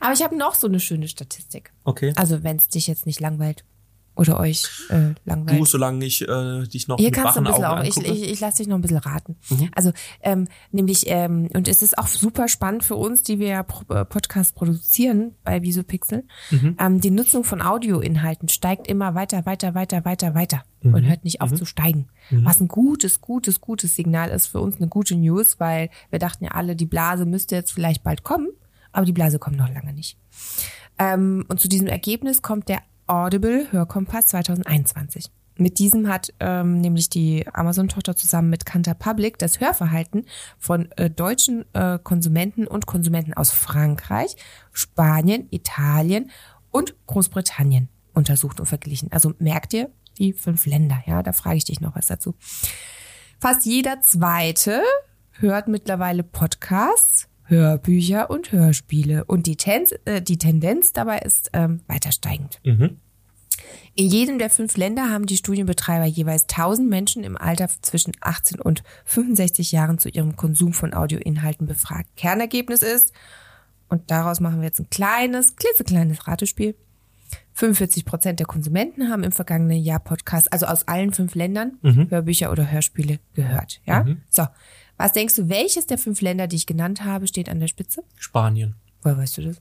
[0.00, 1.72] Aber ich habe noch so eine schöne Statistik.
[1.84, 2.12] Okay.
[2.16, 3.64] Also wenn es dich jetzt nicht langweilt
[4.16, 5.60] oder euch äh, langweilt.
[5.60, 7.96] Du, solange ich äh, dich noch Hier mit kannst du ein bisschen Augen auch, ich,
[7.96, 8.12] angucke.
[8.16, 9.36] ich, ich lasse dich noch ein bisschen raten.
[9.50, 9.68] Mhm.
[9.74, 13.60] Also ähm, nämlich, ähm, und es ist auch super spannend für uns, die wir ja
[13.90, 16.76] äh, Podcast produzieren bei Visopixel, Mhm.
[16.80, 20.94] ähm, die Nutzung von Audioinhalten steigt immer weiter, weiter, weiter, weiter, weiter Mhm.
[20.94, 22.08] und hört nicht auf zu steigen.
[22.30, 26.44] Was ein gutes, gutes, gutes Signal ist für uns, eine gute News, weil wir dachten
[26.44, 28.48] ja alle, die Blase müsste jetzt vielleicht bald kommen,
[28.92, 30.16] aber die Blase kommt noch lange nicht.
[30.98, 35.30] Ähm, und zu diesem Ergebnis kommt der Audible Hörkompass 2021.
[35.58, 40.26] Mit diesem hat ähm, nämlich die Amazon-Tochter zusammen mit Kantar Public das Hörverhalten
[40.58, 44.36] von äh, deutschen äh, Konsumenten und Konsumenten aus Frankreich,
[44.72, 46.30] Spanien, Italien
[46.70, 49.10] und Großbritannien untersucht und verglichen.
[49.12, 52.34] Also merkt ihr die fünf Länder, ja, da frage ich dich noch was dazu.
[53.40, 54.82] Fast jeder zweite
[55.32, 59.24] hört mittlerweile Podcasts, Hörbücher und Hörspiele.
[59.24, 62.60] Und die, Tenz, äh, die Tendenz dabei ist ähm, weiter steigend.
[62.64, 62.98] Mhm.
[63.94, 68.60] In jedem der fünf Länder haben die Studienbetreiber jeweils 1000 Menschen im Alter zwischen 18
[68.60, 72.10] und 65 Jahren zu ihrem Konsum von Audioinhalten befragt.
[72.16, 73.14] Kernergebnis ist,
[73.88, 76.74] und daraus machen wir jetzt ein kleines, klitzekleines Ratespiel.
[77.54, 81.78] 45 Prozent der Konsumenten haben im vergangenen Jahr Podcasts, also aus allen fünf Ländern,
[82.10, 83.80] Hörbücher oder Hörspiele gehört.
[83.86, 84.46] Ja, so.
[84.96, 88.02] Was denkst du, welches der fünf Länder, die ich genannt habe, steht an der Spitze?
[88.16, 88.76] Spanien.
[89.02, 89.60] Woher weißt du das?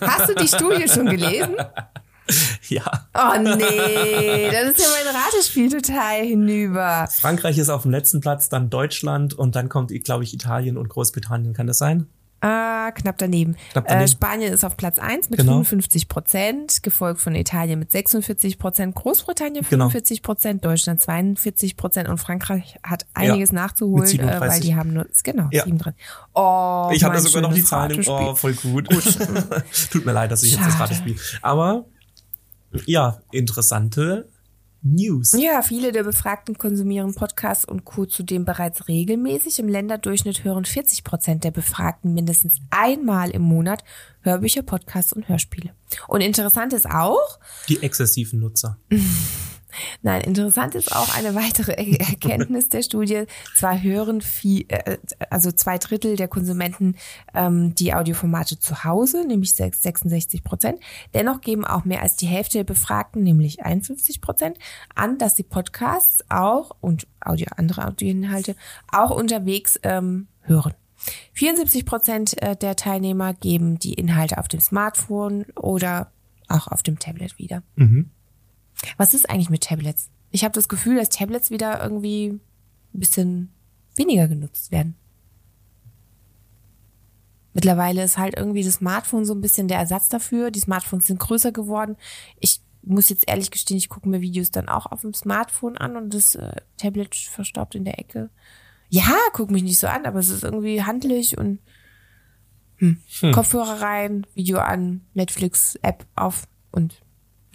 [0.00, 1.56] Hast du die Studie schon gelesen?
[2.68, 3.08] Ja.
[3.14, 7.08] Oh nee, das ist ja mein Ratespiel total hinüber.
[7.10, 10.88] Frankreich ist auf dem letzten Platz, dann Deutschland und dann kommt, glaube ich, Italien und
[10.88, 11.54] Großbritannien.
[11.54, 12.06] Kann das sein?
[12.42, 13.56] Ah, knapp daneben.
[13.72, 14.04] Knapp daneben.
[14.04, 15.52] Äh, Spanien ist auf Platz 1 mit Genau.
[15.52, 19.90] 55 Prozent, gefolgt von Italien mit 46 Prozent, Großbritannien Genau.
[19.90, 24.60] 45 Prozent, Deutschland 42 Prozent und Frankreich hat einiges nachzuholen, mit äh, weil 37.
[24.64, 25.64] die haben nur, genau, Ja.
[25.64, 26.00] 37.
[26.34, 28.26] Oh, ich hatte mein sogar noch die Zahlen im Ratespiel.
[28.28, 28.88] Ohr, voll gut.
[29.92, 30.84] Tut mir leid, dass ich jetzt das Schade.
[30.84, 31.16] Rate spiele.
[31.42, 31.84] Aber
[32.86, 34.28] ja, interessante
[34.82, 35.32] News.
[35.38, 38.06] Ja, viele der Befragten konsumieren Podcasts und Co.
[38.06, 39.58] zudem bereits regelmäßig.
[39.58, 43.84] Im Länderdurchschnitt hören 40 Prozent der Befragten mindestens einmal im Monat
[44.22, 45.74] Hörbücher, Podcasts und Hörspiele.
[46.08, 47.38] Und interessant ist auch,
[47.68, 48.78] Die exzessiven Nutzer.
[50.02, 53.24] Nein, interessant ist auch eine weitere Er- Erkenntnis der Studie.
[53.56, 54.98] Zwar hören viel, äh,
[55.30, 56.96] also zwei Drittel der Konsumenten
[57.34, 60.80] ähm, die Audioformate zu Hause, nämlich sechs- 66 Prozent.
[61.14, 64.58] Dennoch geben auch mehr als die Hälfte der Befragten, nämlich 51 Prozent,
[64.94, 68.56] an, dass sie Podcasts auch und Audio, andere Audioinhalte
[68.92, 70.74] auch unterwegs ähm, hören.
[71.32, 76.12] 74 Prozent äh, der Teilnehmer geben die Inhalte auf dem Smartphone oder
[76.48, 77.62] auch auf dem Tablet wieder.
[78.96, 80.10] Was ist eigentlich mit Tablets?
[80.30, 82.40] Ich habe das Gefühl, dass Tablets wieder irgendwie
[82.94, 83.52] ein bisschen
[83.96, 84.96] weniger genutzt werden.
[87.52, 90.50] Mittlerweile ist halt irgendwie das Smartphone so ein bisschen der Ersatz dafür.
[90.50, 91.96] Die Smartphones sind größer geworden.
[92.38, 95.96] Ich muss jetzt ehrlich gestehen, ich gucke mir Videos dann auch auf dem Smartphone an
[95.96, 98.30] und das äh, Tablet verstaubt in der Ecke.
[98.88, 101.60] Ja, guck mich nicht so an, aber es ist irgendwie handlich und
[102.76, 102.98] hm.
[103.32, 107.02] Kopfhörer rein, Video an, Netflix-App auf und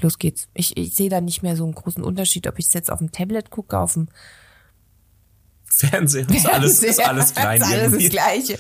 [0.02, 0.48] los geht's.
[0.54, 3.00] Ich, ich sehe da nicht mehr so einen großen Unterschied, ob ich es jetzt auf
[3.00, 4.08] dem Tablet gucke, auf dem
[5.66, 8.60] Fernseher ist alles, ist alles klein ist alles das Gleiche.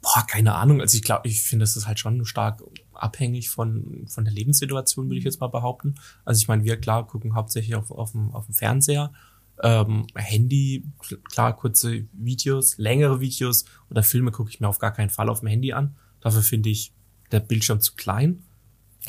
[0.00, 0.80] Boah, keine Ahnung.
[0.80, 5.06] Also ich glaube, ich finde, das ist halt schon stark abhängig von, von der Lebenssituation,
[5.08, 5.96] würde ich jetzt mal behaupten.
[6.24, 9.12] Also ich meine, wir klar gucken hauptsächlich auf, auf, dem, auf dem Fernseher.
[9.60, 14.92] Ähm, Handy, kl- klar, kurze Videos, längere Videos oder Filme gucke ich mir auf gar
[14.92, 15.96] keinen Fall auf dem Handy an.
[16.20, 16.92] Dafür finde ich
[17.32, 18.44] der Bildschirm zu klein.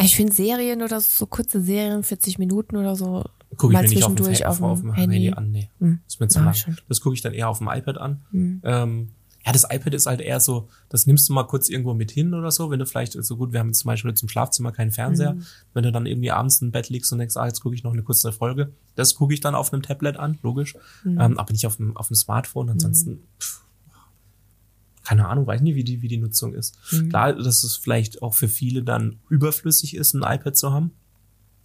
[0.02, 3.26] Ich finde Serien oder so, so kurze Serien, 40 Minuten oder so,
[3.58, 5.32] Gucke ich mal mir nicht auf dem, auf, auf, auf dem Handy.
[5.32, 5.52] an.
[5.52, 6.00] Nee, Hm.
[6.08, 6.56] ist mir zu lang.
[6.88, 8.22] Das gucke ich dann eher auf dem iPad an.
[8.32, 8.62] Hm.
[8.64, 9.10] Ähm,
[9.46, 12.34] ja, das iPad ist halt eher so, das nimmst du mal kurz irgendwo mit hin
[12.34, 14.92] oder so, wenn du vielleicht so gut, wir haben jetzt zum Beispiel zum Schlafzimmer keinen
[14.92, 15.46] Fernseher, Hm.
[15.74, 17.94] wenn du dann irgendwie abends im Bett liegst und denkst, ah, jetzt gucke ich noch
[17.94, 21.20] eine kurze Folge, das gucke ich dann auf einem Tablet an, logisch, Hm.
[21.20, 23.62] ähm, aber nicht auf dem, auf dem Smartphone, ansonsten, pff,
[25.10, 26.78] keine Ahnung, weiß nicht, wie die, wie die Nutzung ist.
[26.90, 27.10] Hm.
[27.10, 30.92] Klar, dass es vielleicht auch für viele dann überflüssig ist, ein iPad zu haben.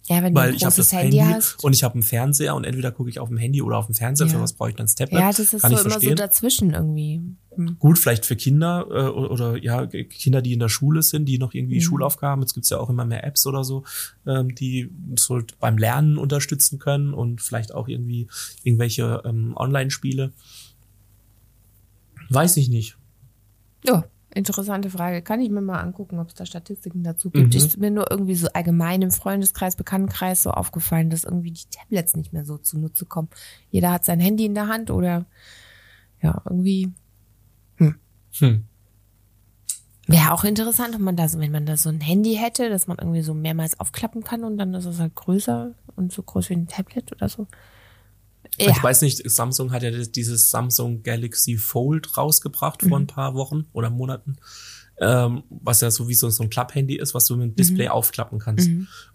[0.07, 1.63] Ja, wenn du weil ein ich habe das Handy Handy, hast.
[1.63, 3.93] und ich habe einen Fernseher und entweder gucke ich auf dem Handy oder auf dem
[3.93, 4.27] Fernseher.
[4.27, 4.33] Ja.
[4.33, 5.19] Für was brauche ich dann das Tablet?
[5.19, 6.15] Ja, das ist Kann so immer so verstehen.
[6.15, 7.21] dazwischen irgendwie.
[7.55, 7.77] Hm.
[7.79, 11.37] Gut, vielleicht für Kinder äh, oder, oder ja Kinder, die in der Schule sind, die
[11.37, 11.59] noch Mhm.
[11.59, 12.41] irgendwie Schulaufgaben.
[12.41, 13.83] Jetzt gibt's ja auch immer mehr Apps oder so,
[14.25, 18.27] ähm, die so beim Lernen unterstützen können und vielleicht auch irgendwie
[18.63, 20.31] irgendwelche ähm, Online-Spiele.
[22.29, 22.95] Weiß ich nicht.
[23.87, 25.21] Ja, interessante Frage.
[25.21, 27.53] Kann ich mir mal angucken, ob es da Statistiken dazu gibt.
[27.53, 27.57] Mhm.
[27.57, 32.15] Ist mir nur irgendwie so allgemein im Freundeskreis, Bekanntenkreis so aufgefallen, dass irgendwie die Tablets
[32.15, 33.29] nicht mehr so zunutze kommen.
[33.69, 35.25] Jeder hat sein Handy in der Hand oder
[36.21, 36.93] ja, irgendwie
[38.39, 38.65] Hm.
[40.07, 42.97] wäre auch interessant, ob man das, wenn man da so ein Handy hätte, dass man
[42.97, 46.55] irgendwie so mehrmals aufklappen kann und dann ist es halt größer und so groß wie
[46.55, 47.47] ein Tablet oder so.
[48.59, 53.03] Ja, Ich weiß nicht, Samsung hat ja dieses Samsung Galaxy Fold rausgebracht vor Mhm.
[53.05, 54.37] ein paar Wochen oder Monaten,
[55.01, 57.55] ähm, was ja sowieso so ein Klapphandy ist, was du mit dem Mhm.
[57.55, 58.69] Display aufklappen kannst.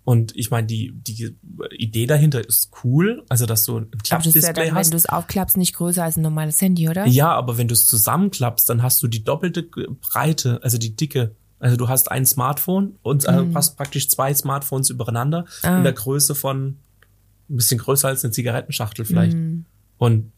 [0.05, 1.35] Und ich meine, die, die
[1.79, 4.93] Idee dahinter ist cool, also dass du ein ist ja Klappdisplay dann, wenn hast.
[4.93, 7.07] du es aufklappst, nicht größer als ein normales Handy, oder?
[7.07, 11.35] Ja, aber wenn du es zusammenklappst, dann hast du die doppelte Breite, also die Dicke.
[11.59, 13.55] Also du hast ein Smartphone und äh, Mhm.
[13.55, 15.79] hast praktisch zwei Smartphones übereinander Ah.
[15.79, 16.79] in der Größe von
[17.51, 19.37] ein bisschen größer als eine Zigarettenschachtel vielleicht.
[19.37, 19.65] Mhm.
[19.99, 20.33] Und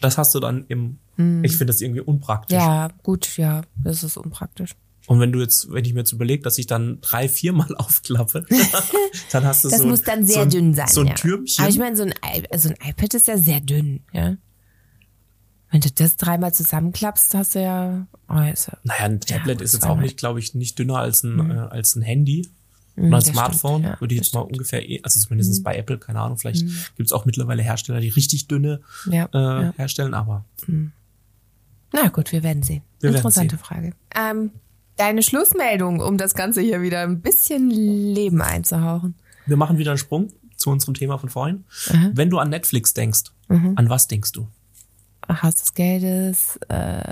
[0.00, 0.98] das hast du dann im,
[1.42, 2.56] ich finde das irgendwie unpraktisch.
[2.56, 4.74] Ja, gut, ja, das ist unpraktisch.
[5.06, 8.46] Und wenn du jetzt, wenn ich mir jetzt überlege, dass ich dann drei, viermal aufklappe,
[9.32, 10.88] dann hast du Das so, ein- muss dann sehr so ein, dünn sein.
[10.88, 11.14] So ein ja.
[11.14, 11.62] Türmchen.
[11.64, 12.14] Aber ich meine, so ein,
[12.50, 14.36] also ein iPad ist ja sehr dünn, ja.
[15.70, 19.64] Wenn du das dreimal zusammenklappst, hast du ja, oh, ist ja naja, ein Tablet gut,
[19.64, 22.46] ist jetzt auch nicht, glaube ich, nicht dünner als ein, äh, als ein Handy.
[22.96, 23.20] Oder ein Mhm.
[23.22, 26.36] Smartphone, stimmt, ja, würde ich jetzt mal ungefähr, eh- also zumindest bei Apple, keine Ahnung,
[26.38, 26.64] vielleicht
[26.96, 29.72] gibt's auch mittlerweile Hersteller, die richtig dünne ja, äh, ja.
[29.76, 30.44] herstellen, aber
[31.92, 32.82] Na gut, wir werden sehen.
[33.00, 33.64] Wir werden Interessante sehen.
[33.64, 33.92] Frage.
[34.14, 34.50] Ähm,
[34.96, 39.14] deine Schlussmeldung, um das Ganze hier wieder ein bisschen Leben einzuhauchen.
[39.46, 41.64] wir machen wieder einen Sprung zu unserem Thema von vorhin.
[42.14, 43.72] Wenn du an Netflix denkst, Mhm.
[43.76, 44.46] an was denkst du?
[45.28, 47.02] Haus des Geldes, äh,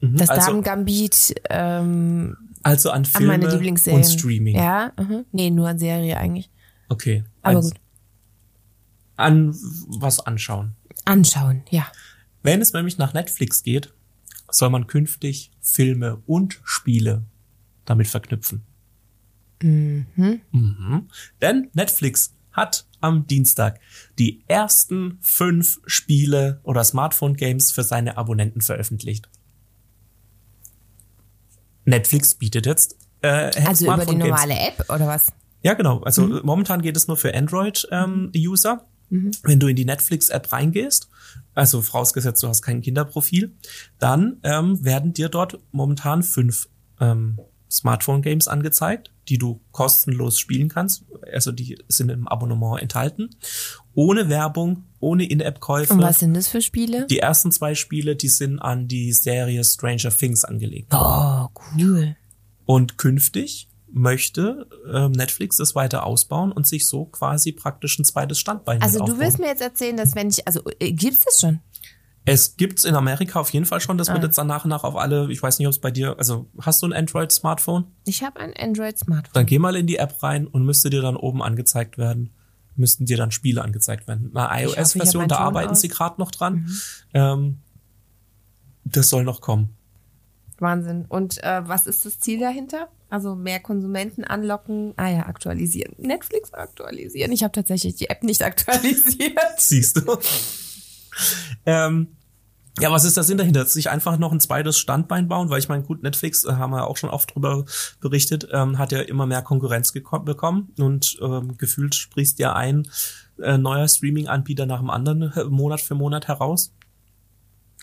[0.00, 4.02] Mhm, das also, Damengambit, ähm, also an an Filme meine Lieblingsserien.
[4.02, 4.56] und Streaming.
[4.56, 5.24] Ja, mhm.
[5.32, 6.50] nee, nur an Serie eigentlich.
[6.88, 7.24] Okay.
[7.42, 7.74] Aber gut.
[9.16, 9.54] An
[9.86, 10.74] was anschauen.
[11.04, 11.86] Anschauen, ja.
[12.42, 13.92] Wenn es nämlich nach Netflix geht,
[14.50, 17.24] soll man künftig Filme und Spiele
[17.84, 18.64] damit verknüpfen.
[19.62, 21.08] Mhm.
[21.40, 23.80] Denn Netflix hat am Dienstag
[24.18, 29.28] die ersten fünf Spiele oder Smartphone-Games für seine Abonnenten veröffentlicht.
[31.84, 35.26] Netflix bietet jetzt äh, Also über die normale App oder was?
[35.62, 36.00] Ja, genau.
[36.02, 36.40] Also Mhm.
[36.44, 38.84] momentan geht es nur für Android-User.
[39.44, 41.08] Wenn du in die Netflix-App reingehst,
[41.54, 43.52] also vorausgesetzt, du hast kein Kinderprofil,
[43.98, 46.68] dann ähm, werden dir dort momentan fünf
[47.00, 47.38] ähm,
[47.70, 51.04] Smartphone-Games angezeigt, die du kostenlos spielen kannst.
[51.32, 53.30] Also die sind im Abonnement enthalten.
[53.94, 55.94] Ohne Werbung, ohne In-App-Käufe.
[55.94, 57.06] Und was sind das für Spiele?
[57.06, 60.92] Die ersten zwei Spiele, die sind an die Serie Stranger Things angelegt.
[60.92, 62.16] Oh, cool.
[62.66, 68.38] Und künftig möchte ähm, Netflix das weiter ausbauen und sich so quasi praktisch ein zweites
[68.40, 69.20] Standbein Also du aufbauen.
[69.20, 71.60] willst mir jetzt erzählen, dass wenn ich, also äh, gibt's das schon?
[72.26, 73.98] Es gibt's in Amerika auf jeden Fall schon.
[73.98, 74.24] Das wird Ah.
[74.24, 76.46] jetzt dann nach und nach auf alle, ich weiß nicht, ob es bei dir, also
[76.60, 77.84] hast du ein Android-Smartphone?
[78.06, 79.32] Ich habe ein Android-Smartphone.
[79.34, 82.30] Dann geh mal in die App rein und müsste dir dann oben angezeigt werden,
[82.76, 84.34] müssten dir dann Spiele angezeigt werden.
[84.34, 85.82] Eine iOS-Version, da arbeiten aus.
[85.82, 86.66] sie gerade noch dran.
[87.12, 87.58] Ähm,
[88.84, 89.76] das soll noch kommen.
[90.58, 91.04] Wahnsinn.
[91.06, 92.88] Und äh, was ist das Ziel dahinter?
[93.10, 94.94] Also mehr Konsumenten anlocken.
[94.96, 95.94] Ah ja, aktualisieren.
[95.98, 97.32] Netflix aktualisieren.
[97.32, 99.36] Ich habe tatsächlich die App nicht aktualisiert.
[99.58, 100.16] Siehst du?
[101.66, 102.08] Ähm,
[102.80, 103.64] ja, was ist der Sinn dahinter?
[103.66, 106.88] Sich einfach noch ein zweites Standbein bauen, weil ich meine, gut, Netflix, äh, haben wir
[106.88, 107.64] auch schon oft drüber
[108.00, 112.88] berichtet, ähm, hat ja immer mehr Konkurrenz bekommen und ähm, gefühlt sprießt ja ein
[113.40, 116.72] äh, neuer Streaming-Anbieter nach dem anderen äh, Monat für Monat heraus.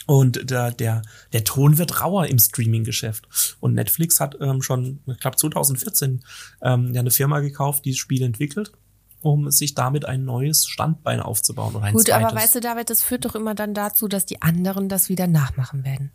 [0.08, 3.56] Und der, der, der Ton wird rauer im Streaming-Geschäft.
[3.60, 6.24] Und Netflix hat ähm, schon, ich glaube 2014,
[6.64, 8.74] ähm, ja eine Firma gekauft, die das Spiel entwickelt,
[9.22, 11.76] um sich damit ein neues Standbein aufzubauen.
[11.76, 12.26] Oder ein Gut, zweites.
[12.28, 15.28] aber weißt du, David, das führt doch immer dann dazu, dass die anderen das wieder
[15.28, 16.12] nachmachen werden.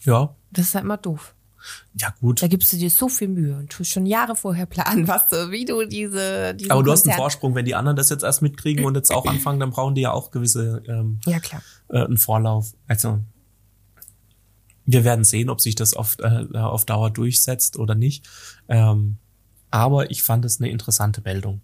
[0.00, 1.34] Ja, Das ist halt immer doof.
[1.94, 2.42] ja gut.
[2.42, 5.50] Da gibst du dir so viel Mühe und tust schon Jahre vorher planen, was du,
[5.50, 8.42] wie du diese, diese Aber du hast einen Vorsprung, wenn die anderen das jetzt erst
[8.42, 11.62] mitkriegen und jetzt auch anfangen, dann brauchen die ja auch gewisse ähm, Ja, klar.
[11.88, 12.74] äh, einen Vorlauf.
[12.86, 13.20] Also
[14.84, 18.28] wir werden sehen, ob sich das auf, äh, auf Dauer durchsetzt oder nicht.
[18.68, 19.16] Ähm,
[19.70, 21.60] aber ich fand es eine interessante Meldung.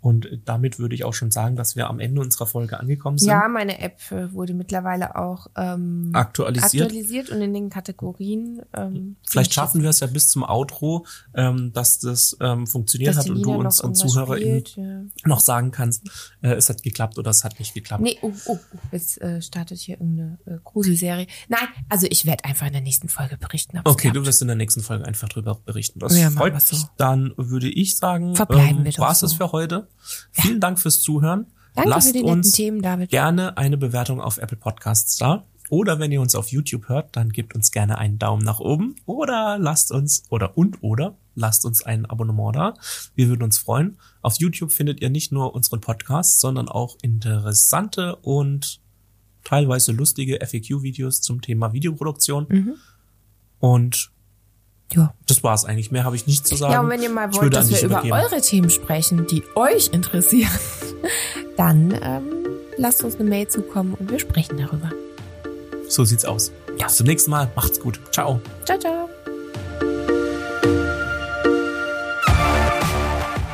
[0.00, 3.28] Und damit würde ich auch schon sagen, dass wir am Ende unserer Folge angekommen sind.
[3.28, 6.84] Ja, meine App äh, wurde mittlerweile auch ähm, Aktualisiert.
[6.84, 8.62] aktualisiert und in den Kategorien.
[8.74, 13.16] Ähm, Vielleicht sind schaffen wir es ja bis zum Outro, ähm, dass das ähm, funktioniert
[13.16, 15.28] dass hat und du unseren irgendwas ZuhörerInnen ja.
[15.28, 16.08] noch sagen kannst,
[16.42, 18.02] äh, es hat geklappt oder es hat nicht geklappt.
[18.02, 21.26] Nee, oh, oh, oh, jetzt äh, startet hier irgendeine äh, Gruselserie.
[21.48, 23.80] Nein, also ich werde einfach in der nächsten Folge berichten.
[23.84, 25.98] Okay, du wirst in der nächsten Folge einfach drüber berichten.
[25.98, 26.62] Das Ja, freut mich.
[26.62, 26.88] so.
[26.96, 29.38] Dann würde ich sagen, Verbleiben ähm, wir doch war es so.
[29.38, 29.88] das für heute.
[30.32, 31.46] Vielen Dank fürs Zuhören.
[31.74, 33.10] Danke Lasst für die netten uns Themen, David.
[33.10, 35.44] gerne eine Bewertung auf Apple Podcasts da.
[35.68, 38.96] Oder wenn ihr uns auf YouTube hört, dann gebt uns gerne einen Daumen nach oben
[39.04, 42.74] oder lasst uns oder und oder lasst uns ein Abonnement da.
[43.14, 43.98] Wir würden uns freuen.
[44.22, 48.80] Auf YouTube findet ihr nicht nur unseren Podcast, sondern auch interessante und
[49.44, 52.46] teilweise lustige FAQ-Videos zum Thema Videoproduktion.
[52.48, 52.74] Mhm.
[53.58, 54.12] Und
[54.94, 55.12] Ja.
[55.26, 55.90] das war's eigentlich.
[55.90, 56.72] Mehr habe ich nicht zu sagen.
[56.72, 58.12] Ja, und wenn ihr mal wollt, dass wir über übergeben.
[58.12, 60.50] eure Themen sprechen, die euch interessieren,
[61.56, 62.22] dann ähm,
[62.76, 64.90] lasst uns eine Mail zukommen und wir sprechen darüber.
[65.88, 66.52] So sieht's aus.
[66.78, 66.86] Ja.
[66.86, 67.50] Bis zum nächsten Mal.
[67.56, 68.00] Macht's gut.
[68.12, 68.40] Ciao.
[68.64, 69.08] Ciao, ciao.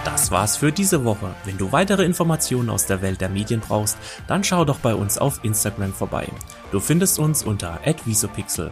[0.04, 1.34] Das war's für diese Woche.
[1.44, 5.18] Wenn du weitere Informationen aus der Welt der Medien brauchst, dann schau doch bei uns
[5.18, 6.28] auf Instagram vorbei.
[6.70, 8.70] Du findest uns unter @visopixel.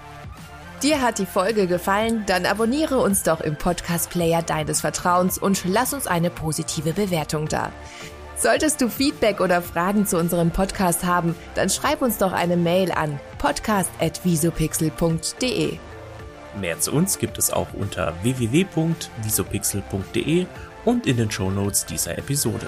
[0.82, 2.22] Dir hat die Folge gefallen?
[2.26, 7.70] Dann abonniere uns doch im Podcast-Player deines Vertrauens und lass uns eine positive Bewertung da.
[8.36, 12.92] Solltest du Feedback oder Fragen zu unserem Podcast haben, dann schreib uns doch eine Mail
[12.92, 15.76] an podcast.visopixel.de.
[16.58, 20.46] Mehr zu uns gibt es auch unter www.visopixel.de
[20.86, 22.66] und in den Shownotes dieser Episode.